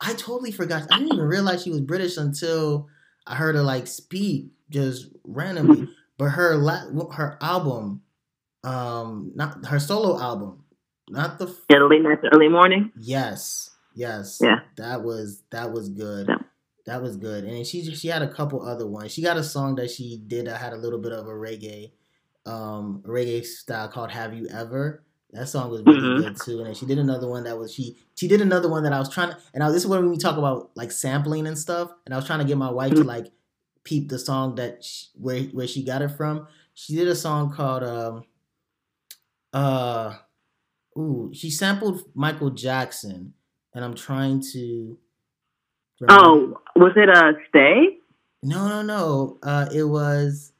[0.00, 0.82] I totally forgot.
[0.90, 2.88] I didn't even realize she was British until
[3.26, 5.88] I heard her like speak just randomly.
[6.18, 8.02] but her la- her album,
[8.64, 10.64] um, not her solo album,
[11.08, 12.90] not the f- early night, early morning.
[12.98, 14.38] Yes, yes.
[14.42, 16.26] Yeah, that was that was good.
[16.28, 16.36] Yeah.
[16.84, 17.44] That was good.
[17.44, 19.12] And she she had a couple other ones.
[19.12, 21.92] She got a song that she did that had a little bit of a reggae,
[22.44, 26.22] um, reggae style called "Have You Ever." That song was really mm-hmm.
[26.22, 26.58] good too.
[26.58, 28.98] And then she did another one that was she she did another one that I
[28.98, 29.38] was trying to.
[29.54, 31.90] And now this is when we talk about like sampling and stuff.
[32.04, 33.02] And I was trying to get my wife mm-hmm.
[33.02, 33.32] to like
[33.84, 36.48] peep the song that she, where where she got it from.
[36.74, 38.24] She did a song called um
[39.52, 40.16] uh
[40.98, 43.34] ooh she sampled Michael Jackson,
[43.72, 44.98] and I'm trying to
[46.08, 47.98] Oh, was it a stay?
[48.42, 49.38] No, no, no.
[49.42, 50.52] Uh, it was.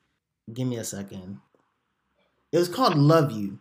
[0.53, 1.41] Give me a second.
[2.53, 3.59] It was called "Love You,"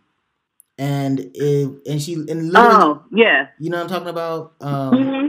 [0.78, 4.54] and it and she and oh yeah, you know what I'm talking about.
[4.60, 5.26] Um, mm-hmm.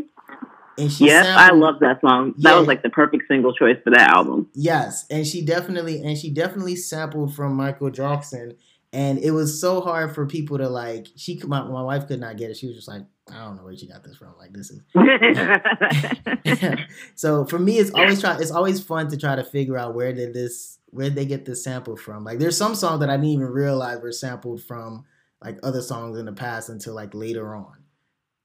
[0.78, 2.34] And she yes, sampled, I love that song.
[2.40, 4.50] That yeah, was like the perfect single choice for that album.
[4.54, 8.58] Yes, and she definitely and she definitely sampled from Michael Jackson,
[8.92, 11.08] and it was so hard for people to like.
[11.16, 12.58] She my my wife could not get it.
[12.58, 14.34] She was just like, I don't know where she got this from.
[14.38, 14.82] Like this is.
[17.16, 18.38] so for me, it's always try.
[18.38, 21.46] It's always fun to try to figure out where did this, where did they get
[21.46, 22.24] this sample from.
[22.24, 25.06] Like there's some songs that I didn't even realize were sampled from
[25.42, 27.78] like other songs in the past until like later on.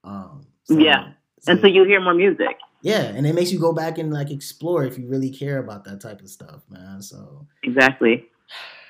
[0.04, 2.56] Um, so, yeah, so, and so you hear more music.
[2.82, 5.84] Yeah, and it makes you go back and like explore if you really care about
[5.84, 7.02] that type of stuff, man.
[7.02, 8.26] So exactly,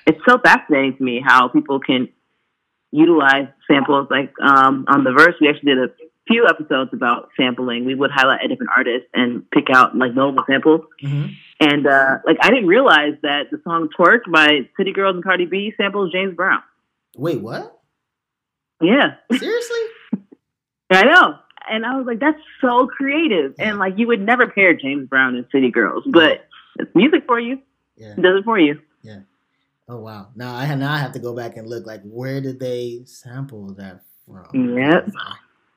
[0.05, 2.07] it's so fascinating to me how people can
[2.91, 4.07] utilize samples.
[4.09, 5.91] Like um, on the verse, we actually did a
[6.27, 7.85] few episodes about sampling.
[7.85, 10.81] We would highlight a different artist and pick out like notable samples.
[11.03, 11.27] Mm-hmm.
[11.61, 15.45] And uh, like I didn't realize that the song "Twerk" by City Girls and Cardi
[15.45, 16.61] B samples James Brown.
[17.17, 17.79] Wait, what?
[18.81, 19.15] Yeah.
[19.31, 19.77] Seriously?
[20.91, 21.35] I know.
[21.69, 23.55] And I was like, that's so creative.
[23.57, 23.69] Yeah.
[23.69, 26.47] And like, you would never pair James Brown and City Girls, but
[26.79, 27.59] it's music for you.
[27.95, 28.13] Yeah.
[28.13, 28.79] It does it for you.
[29.89, 30.29] Oh wow!
[30.35, 31.87] Now I now I have to go back and look.
[31.87, 34.77] Like, where did they sample that from?
[34.77, 35.09] Yep.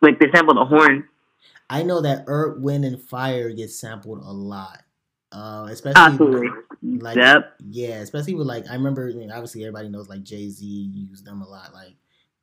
[0.02, 1.08] Like they sampled the horn.
[1.70, 4.82] I know that Earth, Wind, and Fire gets sampled a lot.
[5.32, 6.48] Uh, especially Absolutely.
[6.82, 7.54] like yep.
[7.70, 11.24] yeah, especially with like I remember I mean, obviously everybody knows like Jay Z used
[11.24, 11.94] them a lot, like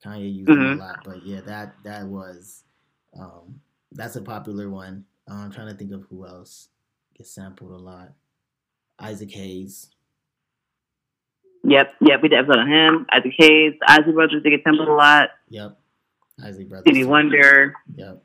[0.04, 0.60] Kanye used mm-hmm.
[0.60, 2.64] them a lot, but yeah, that that was
[3.20, 3.62] um
[3.92, 5.06] that's a popular one.
[5.30, 6.70] Uh, I'm trying to think of who else
[7.16, 8.14] gets sampled a lot.
[8.98, 9.90] Isaac Hayes.
[11.64, 13.05] Yep, yep, we did episode on him.
[13.12, 15.30] Isaac Hayes, Isley Brothers, they get sampled a lot.
[15.49, 15.78] Yep,
[16.43, 16.86] Isley Brothers.
[16.88, 17.74] Stevie Wonder.
[17.95, 18.24] Yep.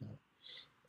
[0.00, 0.18] yep.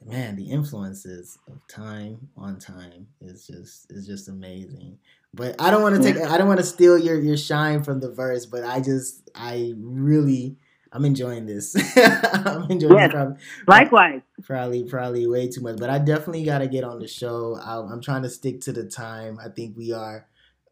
[0.06, 4.98] man, the influences of time on time is just is just amazing.
[5.34, 8.00] But I don't want to take I don't want to steal your your shine from
[8.00, 10.58] the verse, but I just I really
[10.92, 11.76] I'm enjoying this.
[11.98, 13.08] I'm enjoying yes.
[13.08, 13.14] this.
[13.14, 14.22] Probably, Likewise.
[14.44, 15.78] Probably, probably way too much.
[15.78, 17.56] But I definitely got to get on the show.
[17.56, 19.38] I, I'm trying to stick to the time.
[19.44, 20.28] I think we are.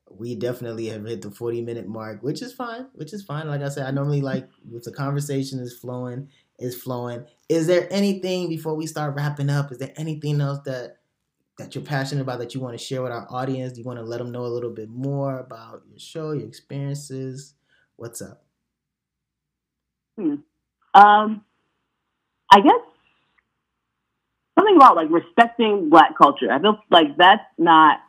[0.10, 2.88] We definitely have hit the 40 minute mark, which is fine.
[2.94, 3.48] Which is fine.
[3.48, 6.30] Like I said, I normally like if the conversation is flowing,
[6.60, 7.26] is flowing.
[7.50, 9.72] Is there anything before we start wrapping up?
[9.72, 10.98] Is there anything else that
[11.58, 13.74] that you're passionate about that you want to share with our audience?
[13.74, 16.48] Do you want to let them know a little bit more about your show, your
[16.48, 17.54] experiences?
[17.96, 18.44] What's up?
[20.18, 20.36] Hmm.
[20.94, 21.44] Um,
[22.52, 22.80] I guess
[24.58, 26.52] something about like respecting Black culture.
[26.52, 28.00] I feel like that's not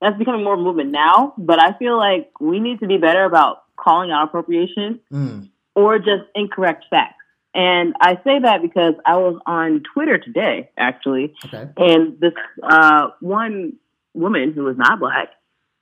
[0.00, 3.62] that's becoming more movement now, but I feel like we need to be better about
[3.76, 5.48] calling out appropriation mm.
[5.74, 7.14] or just incorrect facts.
[7.54, 11.70] And I say that because I was on Twitter today, actually, okay.
[11.78, 13.74] and this uh, one
[14.12, 15.28] woman who was not black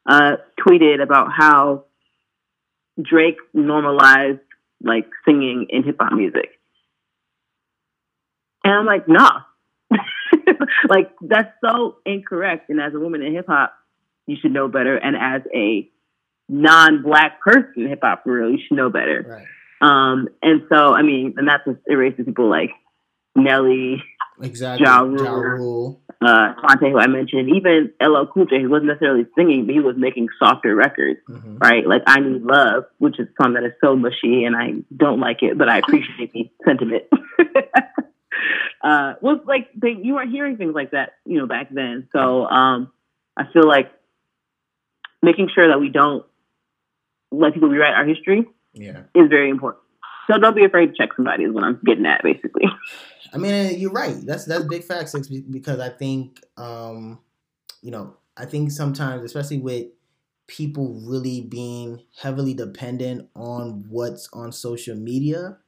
[0.08, 1.84] uh, tweeted about how
[3.02, 4.38] Drake normalized
[4.82, 6.50] like singing in hip hop music.
[8.62, 9.40] And I'm like, nah.
[10.88, 12.70] like that's so incorrect.
[12.70, 13.74] And as a woman in hip hop,
[14.26, 14.96] you should know better.
[14.96, 15.88] And as a
[16.48, 19.24] non-black person hip hop, for real, you should know better.
[19.28, 19.46] Right.
[19.80, 22.70] Um, and so, I mean, and that's just erases people like
[23.36, 24.02] Nelly,
[24.40, 26.00] exactly, Ja Ja Rule, Rule.
[26.24, 29.80] uh, Phonte, who I mentioned, even LL Cool J, who wasn't necessarily singing, but he
[29.80, 31.60] was making softer records, Mhm.
[31.60, 31.86] right?
[31.86, 35.18] Like I Need Love, which is a song that is so mushy and I don't
[35.20, 37.04] like it, but I appreciate the sentiment.
[38.82, 42.08] uh, was like they, you weren't hearing things like that, you know, back then.
[42.12, 42.92] So um,
[43.36, 43.90] I feel like
[45.24, 46.24] making sure that we don't
[47.32, 49.02] let people rewrite our history Yeah.
[49.14, 49.82] is very important.
[50.30, 52.64] So don't be afraid to check somebody is what I'm getting at, basically.
[53.32, 54.16] I mean, you're right.
[54.24, 55.14] That's that's big facts
[55.50, 57.20] because I think, um,
[57.82, 59.86] you know, I think sometimes, especially with
[60.46, 65.58] people really being heavily dependent on what's on social media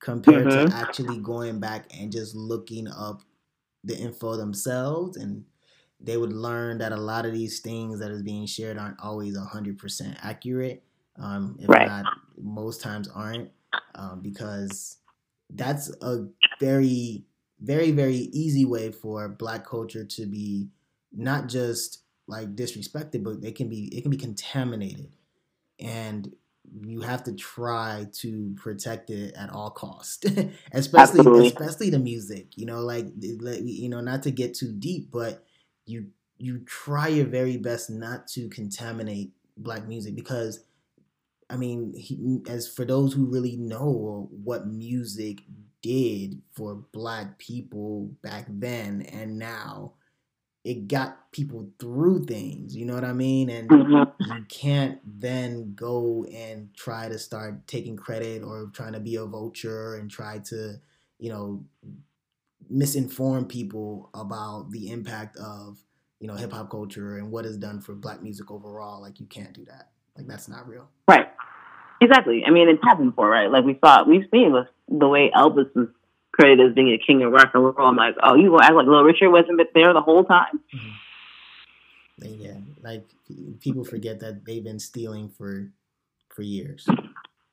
[0.00, 0.68] compared Mhm.
[0.68, 3.22] to actually going back and just looking up
[3.84, 5.44] the info themselves and
[6.04, 9.36] they would learn that a lot of these things that is being shared aren't always
[9.38, 10.84] 100% accurate
[11.20, 11.80] um, if Right.
[11.80, 12.06] not
[12.40, 13.50] most times aren't
[13.96, 14.98] um, because
[15.50, 16.26] that's a
[16.60, 17.24] very
[17.62, 20.68] very very easy way for black culture to be
[21.12, 25.16] not just like disrespected but they can be it can be contaminated
[25.80, 26.32] and
[26.82, 30.26] you have to try to protect it at all cost
[30.72, 31.38] especially Absolutely.
[31.38, 33.06] especially the music you know like
[33.40, 35.44] like, you know not to get too deep but
[35.86, 40.66] you you try your very best not to contaminate black music because
[41.50, 45.42] I mean, he, as for those who really know what music
[45.82, 49.94] did for black people back then and now,
[50.64, 52.74] it got people through things.
[52.76, 53.50] You know what I mean?
[53.50, 54.14] And Mhm.
[54.18, 59.26] you can't then go and try to start taking credit or trying to be a
[59.26, 60.80] vulture and try to,
[61.18, 61.66] you know,
[62.72, 65.78] misinform people about the impact of,
[66.20, 69.00] you know, hip hop culture and what it's done for black music overall.
[69.00, 69.90] Like you can't do that.
[70.16, 70.88] Like that's not real.
[71.08, 71.26] Right.
[72.00, 72.44] Exactly.
[72.46, 73.50] I mean, it's happened before, right?
[73.50, 75.88] Like we saw, we've seen with the way Elvis was
[76.32, 77.74] credited as being a king of rock and roll.
[77.78, 80.60] I'm like, oh, you gonna act like Little Richard wasn't there the whole time?
[80.74, 82.24] Mm-hmm.
[82.26, 83.06] And yeah, like
[83.60, 85.70] people forget that they've been stealing for
[86.28, 86.86] for years.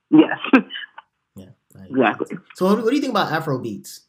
[0.09, 0.37] Yes,
[1.35, 2.37] Yeah, like, exactly.
[2.55, 4.01] So what, what do you think about Afro beats?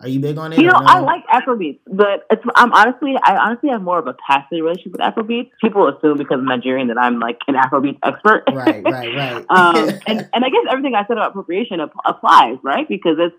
[0.00, 0.60] Are you big on it?
[0.60, 0.86] You know, no?
[0.86, 4.92] I like Afrobeats, but it's I'm honestly I honestly have more of a passive relationship
[4.92, 5.50] with Afrobeats.
[5.60, 8.44] People assume because I'm Nigerian that I'm like an Afrobeats expert.
[8.52, 9.44] Right, right, right.
[9.50, 9.76] um,
[10.06, 12.88] and and I guess everything I said about appropriation ap- applies, right?
[12.88, 13.34] Because it's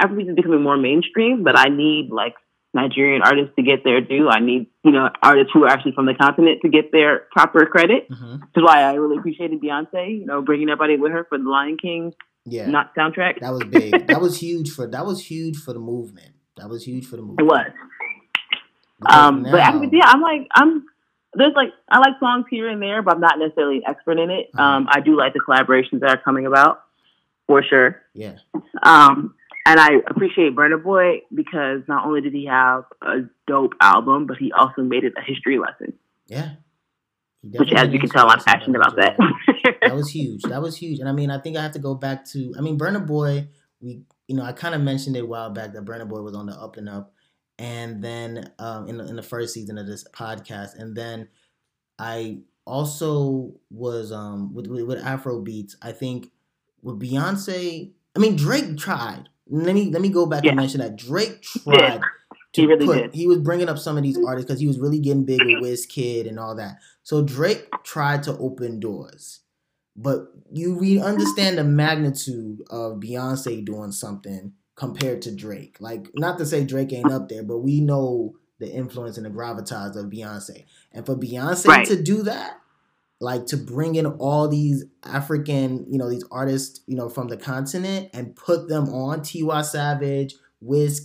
[0.00, 2.34] Afrobeats is becoming more mainstream, but I need like
[2.72, 4.28] Nigerian artists to get their due.
[4.28, 7.66] I need you know artists who are actually from the continent to get their proper
[7.66, 8.08] credit.
[8.08, 8.42] Mhm.
[8.42, 11.50] Which is why I really appreciated Beyonce, you know, bringing everybody with her for the
[11.50, 12.12] Lion King
[12.46, 13.40] Yeah, not soundtrack.
[13.40, 14.06] that was big.
[14.06, 16.32] that was huge for that was huge for the movement.
[16.56, 17.40] That was huge for the movement.
[17.40, 17.66] It was.
[19.00, 20.86] Because Um, but now- yeah, I'm like, I'm
[21.34, 24.30] there's like I like songs here and there, but I'm not necessarily an expert in
[24.30, 24.48] it.
[24.54, 24.62] Uh-huh.
[24.62, 26.82] Um, I do like the collaborations that are coming about
[27.46, 28.00] for sure.
[28.14, 28.36] yeah,
[28.82, 29.34] Um,
[29.66, 34.36] and I appreciate Burna Boy because not only did he have a dope album, but
[34.38, 35.92] he also made it a history lesson.
[36.26, 36.52] yeah.
[37.42, 39.16] Which, as you can tell, I'm passionate about that.
[39.82, 40.42] that was huge.
[40.42, 40.98] That was huge.
[40.98, 42.52] And I mean, I think I have to go back to.
[42.58, 43.48] I mean, Burna Boy.
[43.80, 46.34] We, you know, I kind of mentioned it a while back that Burna Boy was
[46.34, 47.12] on the up and up,
[47.58, 51.28] and then um, in the, in the first season of this podcast, and then
[51.98, 55.76] I also was um with with, with Afro beats.
[55.82, 56.28] I think
[56.82, 57.92] with Beyonce.
[58.14, 59.28] I mean, Drake tried.
[59.48, 60.50] let me let me go back Yeah.
[60.52, 62.00] and mention that Drake tried
[62.62, 62.96] He really put.
[62.96, 63.14] did.
[63.14, 65.58] He was bringing up some of these artists because he was really getting big with
[65.60, 66.76] Wizkid and all that.
[67.02, 69.40] So Drake tried to open doors,
[69.94, 75.76] but you we understand the magnitude of Beyonce doing something compared to Drake.
[75.80, 79.30] Like not to say Drake ain't up there, but we know the influence and the
[79.30, 80.64] gravitas of Beyonce.
[80.92, 81.86] And for Beyonce Right.
[81.86, 82.58] to do that,
[83.20, 87.36] like to bring in all these African, you know, these artists, you know, from the
[87.36, 90.34] continent and put them on Tiwa Savage,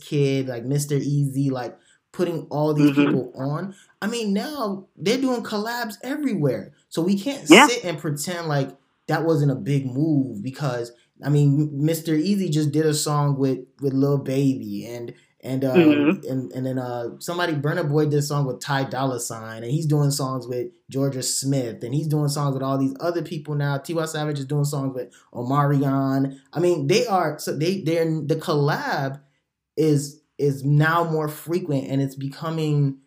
[0.01, 0.99] Kid, like Mr.
[0.99, 1.77] Eazi, like
[2.11, 3.05] putting all these Mhm.
[3.05, 3.73] people on.
[4.01, 6.73] I mean, now they're doing collabs everywhere.
[6.89, 7.67] So we can't Yeah.
[7.67, 8.75] sit and pretend like
[9.07, 10.91] that wasn't a big move because
[11.23, 12.17] I mean, Mr.
[12.19, 16.29] Eazi just did a song with with Lil Baby and and uh, Mhm.
[16.29, 19.71] and and then uh somebody Burna Boy did a song with Ty Dolla Sign and
[19.71, 23.53] he's doing songs with Jorja Smith and he's doing songs with all these other people
[23.55, 23.77] now.
[23.77, 26.37] Tiwa Savage is doing songs with Omarion.
[26.53, 29.19] I mean, they are so they they're the collab
[29.77, 32.97] is is now more frequent and it's becoming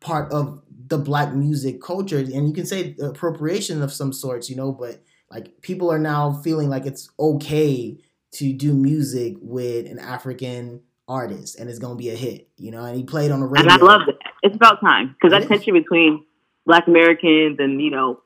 [0.00, 4.56] part of the black music culture and you can say appropriation of some sorts you
[4.56, 7.96] know but like people are now feeling like it's okay
[8.32, 12.84] to do music with an african artist and it's gonna be a hit you know
[12.84, 14.16] and he played on the radio And I love it.
[14.42, 16.24] It's about time because that tension between
[16.66, 18.20] Black Americans and you know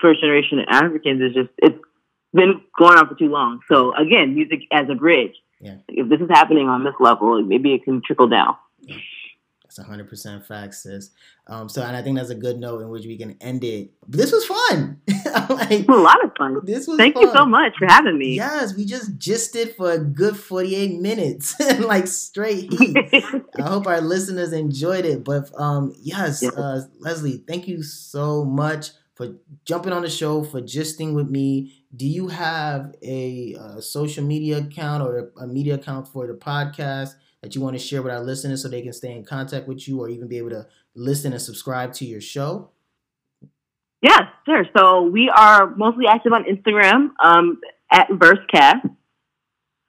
[0.00, 1.78] first generation Africans is just it's
[2.32, 3.60] been going on for too long.
[3.70, 5.34] So again, music as a bridge.
[5.62, 5.76] Yeah.
[5.88, 8.56] If this is happening on this level, maybe it can trickle down.
[9.62, 11.10] That's a hundred percent fact, sis.
[11.46, 13.92] Um, so, and I think that's a good note in which we can end it.
[14.06, 15.00] But this was fun.
[15.48, 16.60] Like, a lot of fun.
[16.64, 16.98] this was.
[16.98, 18.34] Thank you so much for having me.
[18.36, 22.96] Yes, we just gisted for a good forty-eight minutes, like straight heat.
[23.58, 25.24] I hope our listeners enjoyed it.
[25.24, 26.50] But um, yes, Yeah.
[26.50, 28.88] uh, Leslie, thank you so much
[29.22, 31.84] for jumping on the show for gisting with me.
[31.94, 37.14] Do you have a, uh social media account or a media account for the podcast
[37.42, 39.86] that you want to share with our listeners so they can stay in contact with
[39.88, 42.70] you or even be able to listen and subscribe to your show?
[44.00, 44.64] Yes, sure.
[44.76, 47.60] So we are mostly active on Instagram um,
[47.90, 48.82] at Versecast.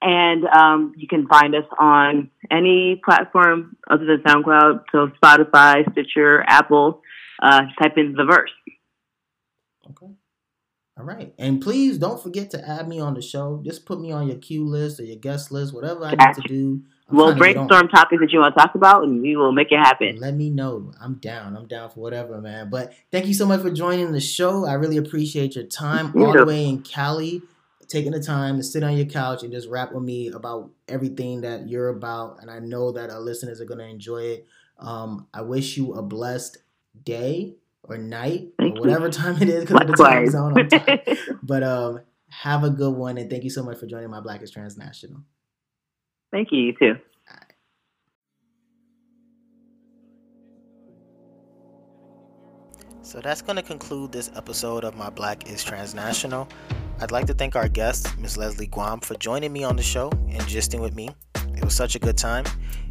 [0.06, 4.84] And um, you can find us on any platform other than SoundCloud.
[4.92, 7.02] So Spotify, Stitcher, Apple.
[7.42, 8.52] Uh, type in the verse.
[10.04, 10.14] Okay.
[10.98, 11.34] All right.
[11.40, 13.62] And please don't forget to add me on the show.
[13.66, 16.48] Just put me on your queue list or your guest list, whatever I need to
[16.48, 16.84] do.
[17.10, 19.52] I'm We'll trying to brainstorm topics that you want to talk about, and we will
[19.52, 20.18] make it happen.
[20.18, 20.92] Let me know.
[21.02, 21.58] I'm down.
[21.58, 22.70] I'm down for whatever, man.
[22.70, 24.66] But thank you so much for joining the show.
[24.66, 27.42] I really appreciate your time all the way in Cali,
[27.88, 31.42] taking the time to sit on your couch and just rap with me about everything
[31.42, 32.38] that you're about.
[32.42, 34.48] And I know that our listeners are going to enjoy it.
[34.78, 36.58] Um, I wish you a blessed
[37.04, 38.94] day or night Thank or you.
[38.94, 40.58] whatever time it is because of the time zone.
[40.58, 41.18] I'm tired.
[41.44, 43.18] but um, have a good one.
[43.18, 45.22] And thank you so much for joining my Black is Transnational.
[46.32, 46.60] Thank you.
[46.60, 46.96] You too.
[53.02, 56.48] So that's going to conclude this episode of My Black is Transnational.
[57.00, 58.38] I'd like to thank our guest, Ms.
[58.38, 61.10] Leslie Guam, for joining me on the show and gisting with me.
[61.56, 62.46] It was such a good time.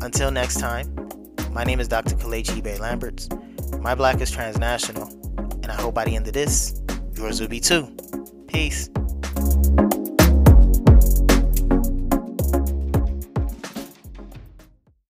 [0.00, 1.07] Until next time,
[1.52, 2.14] my name is Dr.
[2.16, 3.28] Kalechi Bay Lamberts.
[3.80, 5.08] My Black is Transnational,
[5.62, 6.80] and I hope by the end of this,
[7.14, 7.94] yours will be too.
[8.48, 8.88] Peace.